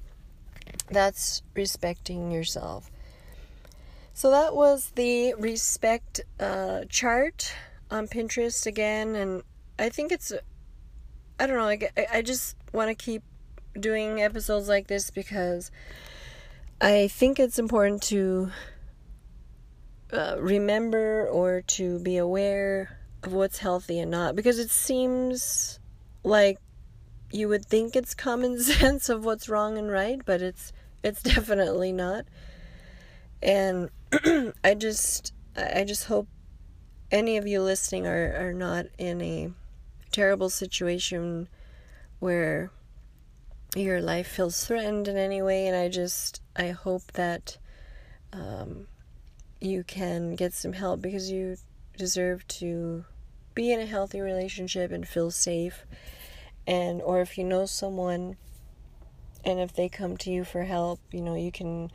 that's 0.89 1.43
respecting 1.53 2.32
yourself. 2.32 2.89
So 4.13 4.32
that 4.32 4.55
was 4.55 4.91
the 4.95 5.34
respect 5.36 6.21
uh, 6.39 6.82
chart 6.89 7.53
on 7.89 8.08
Pinterest 8.08 8.65
again, 8.65 9.15
and 9.15 9.43
I 9.77 9.89
think 9.89 10.12
it's, 10.12 10.34
I 11.39 11.47
don't 11.47 11.55
know, 11.55 11.69
I, 11.69 12.08
I 12.12 12.21
just 12.21 12.58
want 12.73 12.89
to 12.89 12.95
keep 12.95 13.23
doing 13.79 14.21
episodes 14.21 14.67
like 14.67 14.88
this 14.88 15.10
because 15.10 15.71
I 16.82 17.08
think 17.08 17.39
it's 17.39 17.60
important 17.60 18.01
to 18.03 18.51
uh, 20.12 20.36
remember 20.39 21.27
or 21.27 21.62
to 21.62 21.99
be 21.99 22.17
aware 22.17 22.98
of 23.23 23.34
what's 23.34 23.60
healthy 23.60 23.99
and 23.99 24.12
not 24.12 24.36
because 24.36 24.60
it 24.60 24.69
seems 24.69 25.79
like 26.23 26.58
you 27.32 27.47
would 27.47 27.65
think 27.65 27.95
it's 27.95 28.13
common 28.13 28.60
sense 28.62 29.10
of 29.10 29.25
what's 29.25 29.49
wrong 29.49 29.77
and 29.77 29.91
right, 29.91 30.21
but 30.25 30.41
it's 30.41 30.71
it's 31.03 31.21
definitely 31.23 31.91
not. 31.91 32.25
And 33.41 33.89
I 34.63 34.73
just 34.75 35.34
I 35.55 35.84
just 35.84 36.05
hope 36.05 36.27
any 37.12 37.38
of 37.38 37.47
you 37.47 37.62
listening 37.62 38.05
are, 38.05 38.36
are 38.49 38.53
not 38.53 38.88
in 38.97 39.21
a 39.21 39.51
terrible 40.12 40.49
situation 40.49 41.47
where 42.19 42.71
your 43.75 44.01
life 44.01 44.27
feels 44.27 44.65
threatened 44.65 45.08
in 45.08 45.15
any 45.15 45.41
way 45.41 45.67
and 45.67 45.75
I 45.75 45.89
just 45.89 46.41
I 46.55 46.69
hope 46.69 47.12
that 47.13 47.58
um, 48.34 48.88
you 49.62 49.84
can 49.84 50.36
get 50.36 50.53
some 50.53 50.73
help 50.73 51.01
because 51.01 51.32
you 51.32 51.58
deserve 51.99 52.47
to 52.47 53.05
be 53.53 53.71
in 53.71 53.79
a 53.79 53.85
healthy 53.85 54.21
relationship 54.21 54.91
and 54.91 55.07
feel 55.07 55.29
safe 55.29 55.85
and 56.65 57.01
or 57.01 57.21
if 57.21 57.38
you 57.38 57.43
know 57.43 57.65
someone 57.65 58.38
and 59.45 59.59
if 59.59 59.73
they 59.73 59.88
come 59.88 60.17
to 60.17 60.31
you 60.31 60.43
for 60.43 60.63
help 60.63 60.99
you 61.12 61.21
know 61.21 61.35
you 61.35 61.51
can 61.51 61.91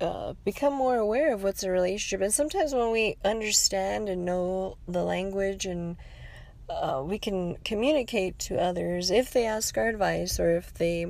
uh, 0.00 0.34
become 0.44 0.74
more 0.74 0.96
aware 0.96 1.32
of 1.32 1.42
what's 1.42 1.62
a 1.62 1.70
relationship. 1.70 2.20
And 2.20 2.34
sometimes 2.34 2.74
when 2.74 2.90
we 2.90 3.16
understand 3.24 4.08
and 4.08 4.24
know 4.24 4.76
the 4.88 5.04
language 5.04 5.66
and 5.66 5.96
uh, 6.68 7.02
we 7.04 7.18
can 7.18 7.56
communicate 7.64 8.38
to 8.40 8.60
others 8.60 9.10
if 9.10 9.32
they 9.32 9.46
ask 9.46 9.78
our 9.78 9.88
advice 9.88 10.40
or 10.40 10.56
if 10.56 10.74
they 10.74 11.06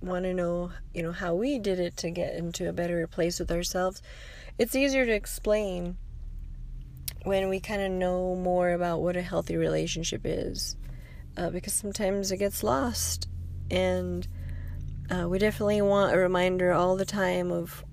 want 0.00 0.24
to 0.24 0.34
know, 0.34 0.72
you 0.92 1.02
know, 1.02 1.12
how 1.12 1.34
we 1.34 1.58
did 1.58 1.78
it 1.78 1.96
to 1.98 2.10
get 2.10 2.34
into 2.34 2.68
a 2.68 2.72
better 2.72 3.06
place 3.06 3.38
with 3.38 3.52
ourselves. 3.52 4.02
It's 4.58 4.74
easier 4.74 5.06
to 5.06 5.14
explain 5.14 5.96
when 7.24 7.48
we 7.48 7.58
kind 7.58 7.82
of 7.82 7.90
know 7.90 8.36
more 8.36 8.70
about 8.70 9.00
what 9.00 9.16
a 9.16 9.22
healthy 9.22 9.56
relationship 9.56 10.22
is, 10.24 10.76
uh, 11.36 11.50
because 11.50 11.72
sometimes 11.72 12.30
it 12.30 12.36
gets 12.36 12.62
lost 12.62 13.28
and 13.70 14.28
uh, 15.10 15.28
we 15.28 15.38
definitely 15.38 15.82
want 15.82 16.14
a 16.14 16.18
reminder 16.18 16.72
all 16.72 16.96
the 16.96 17.04
time 17.04 17.50
of, 17.50 17.84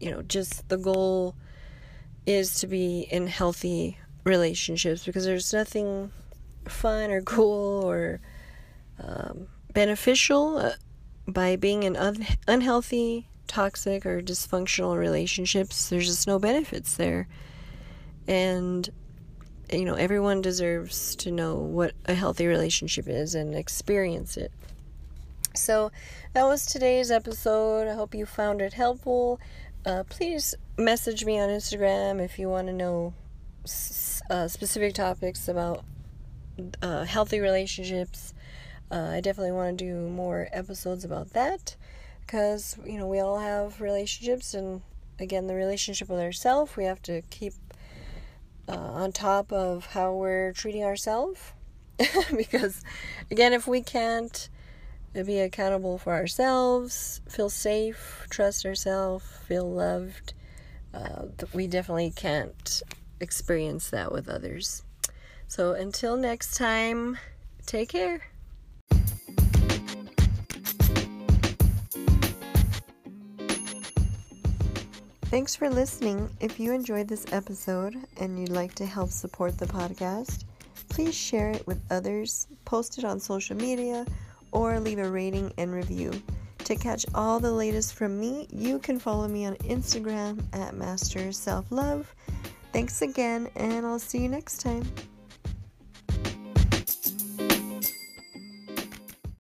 you 0.00 0.10
know, 0.10 0.22
just 0.22 0.68
the 0.68 0.76
goal 0.76 1.34
is 2.26 2.60
to 2.60 2.66
be 2.66 3.06
in 3.10 3.26
healthy 3.26 3.98
relationships 4.24 5.04
because 5.04 5.24
there's 5.24 5.52
nothing 5.52 6.10
fun 6.66 7.10
or 7.10 7.20
cool 7.22 7.84
or 7.84 8.20
um, 9.02 9.46
beneficial 9.72 10.56
uh, 10.56 10.72
by 11.26 11.56
being 11.56 11.82
in 11.82 11.96
un- 11.96 12.26
unhealthy, 12.48 13.28
toxic, 13.46 14.06
or 14.06 14.22
dysfunctional 14.22 14.96
relationships. 14.96 15.88
There's 15.88 16.06
just 16.06 16.26
no 16.26 16.38
benefits 16.38 16.96
there. 16.96 17.28
And, 18.26 18.88
you 19.72 19.84
know, 19.84 19.94
everyone 19.94 20.40
deserves 20.40 21.16
to 21.16 21.30
know 21.30 21.56
what 21.56 21.92
a 22.06 22.14
healthy 22.14 22.46
relationship 22.46 23.08
is 23.08 23.34
and 23.34 23.54
experience 23.54 24.36
it. 24.36 24.52
So 25.54 25.92
that 26.32 26.44
was 26.44 26.66
today's 26.66 27.10
episode. 27.10 27.88
I 27.88 27.94
hope 27.94 28.14
you 28.14 28.26
found 28.26 28.60
it 28.60 28.72
helpful. 28.72 29.40
Uh, 29.86 30.02
please 30.08 30.54
message 30.76 31.24
me 31.24 31.38
on 31.38 31.48
Instagram 31.48 32.20
if 32.20 32.38
you 32.38 32.48
want 32.48 32.66
to 32.68 32.72
know 32.72 33.12
uh, 34.30 34.48
specific 34.48 34.94
topics 34.94 35.46
about 35.48 35.84
uh, 36.82 37.04
healthy 37.04 37.40
relationships. 37.40 38.34
Uh, 38.90 39.10
I 39.12 39.20
definitely 39.20 39.52
want 39.52 39.78
to 39.78 39.84
do 39.84 40.08
more 40.08 40.48
episodes 40.52 41.04
about 41.04 41.32
that 41.34 41.76
because 42.20 42.76
you 42.84 42.98
know 42.98 43.06
we 43.06 43.20
all 43.20 43.38
have 43.38 43.80
relationships, 43.80 44.54
and 44.54 44.82
again, 45.18 45.46
the 45.46 45.54
relationship 45.54 46.08
with 46.08 46.20
ourselves, 46.20 46.76
we 46.76 46.84
have 46.84 47.02
to 47.02 47.22
keep 47.30 47.54
uh, 48.68 48.72
on 48.72 49.12
top 49.12 49.52
of 49.52 49.86
how 49.86 50.14
we're 50.14 50.52
treating 50.52 50.84
ourselves 50.84 51.52
because 52.36 52.82
again, 53.30 53.52
if 53.52 53.66
we 53.66 53.80
can't 53.80 54.48
be 55.12 55.38
accountable 55.38 55.98
for 55.98 56.12
ourselves, 56.12 57.20
feel 57.28 57.48
safe, 57.48 58.26
trust 58.30 58.66
ourselves, 58.66 59.24
feel 59.46 59.70
loved, 59.70 60.34
uh, 60.92 61.26
we 61.52 61.66
definitely 61.66 62.10
can't 62.10 62.82
experience 63.20 63.90
that 63.90 64.10
with 64.10 64.28
others. 64.28 64.82
So 65.46 65.72
until 65.72 66.16
next 66.16 66.56
time, 66.56 67.18
take 67.66 67.90
care. 67.90 68.33
Thanks 75.34 75.56
for 75.56 75.68
listening. 75.68 76.30
If 76.38 76.60
you 76.60 76.72
enjoyed 76.72 77.08
this 77.08 77.26
episode 77.32 77.96
and 78.20 78.38
you'd 78.38 78.50
like 78.50 78.72
to 78.76 78.86
help 78.86 79.10
support 79.10 79.58
the 79.58 79.66
podcast, 79.66 80.44
please 80.90 81.12
share 81.12 81.50
it 81.50 81.66
with 81.66 81.82
others, 81.90 82.46
post 82.64 82.98
it 82.98 83.04
on 83.04 83.18
social 83.18 83.56
media, 83.56 84.06
or 84.52 84.78
leave 84.78 85.00
a 85.00 85.10
rating 85.10 85.52
and 85.58 85.74
review. 85.74 86.12
To 86.58 86.76
catch 86.76 87.04
all 87.16 87.40
the 87.40 87.50
latest 87.50 87.94
from 87.94 88.20
me, 88.20 88.46
you 88.52 88.78
can 88.78 89.00
follow 89.00 89.26
me 89.26 89.44
on 89.44 89.56
Instagram 89.56 90.40
at 90.52 90.76
Master 90.76 91.32
Self 91.32 91.66
Love. 91.72 92.14
Thanks 92.72 93.02
again, 93.02 93.48
and 93.56 93.84
I'll 93.84 93.98
see 93.98 94.18
you 94.18 94.28
next 94.28 94.60
time. 94.60 94.84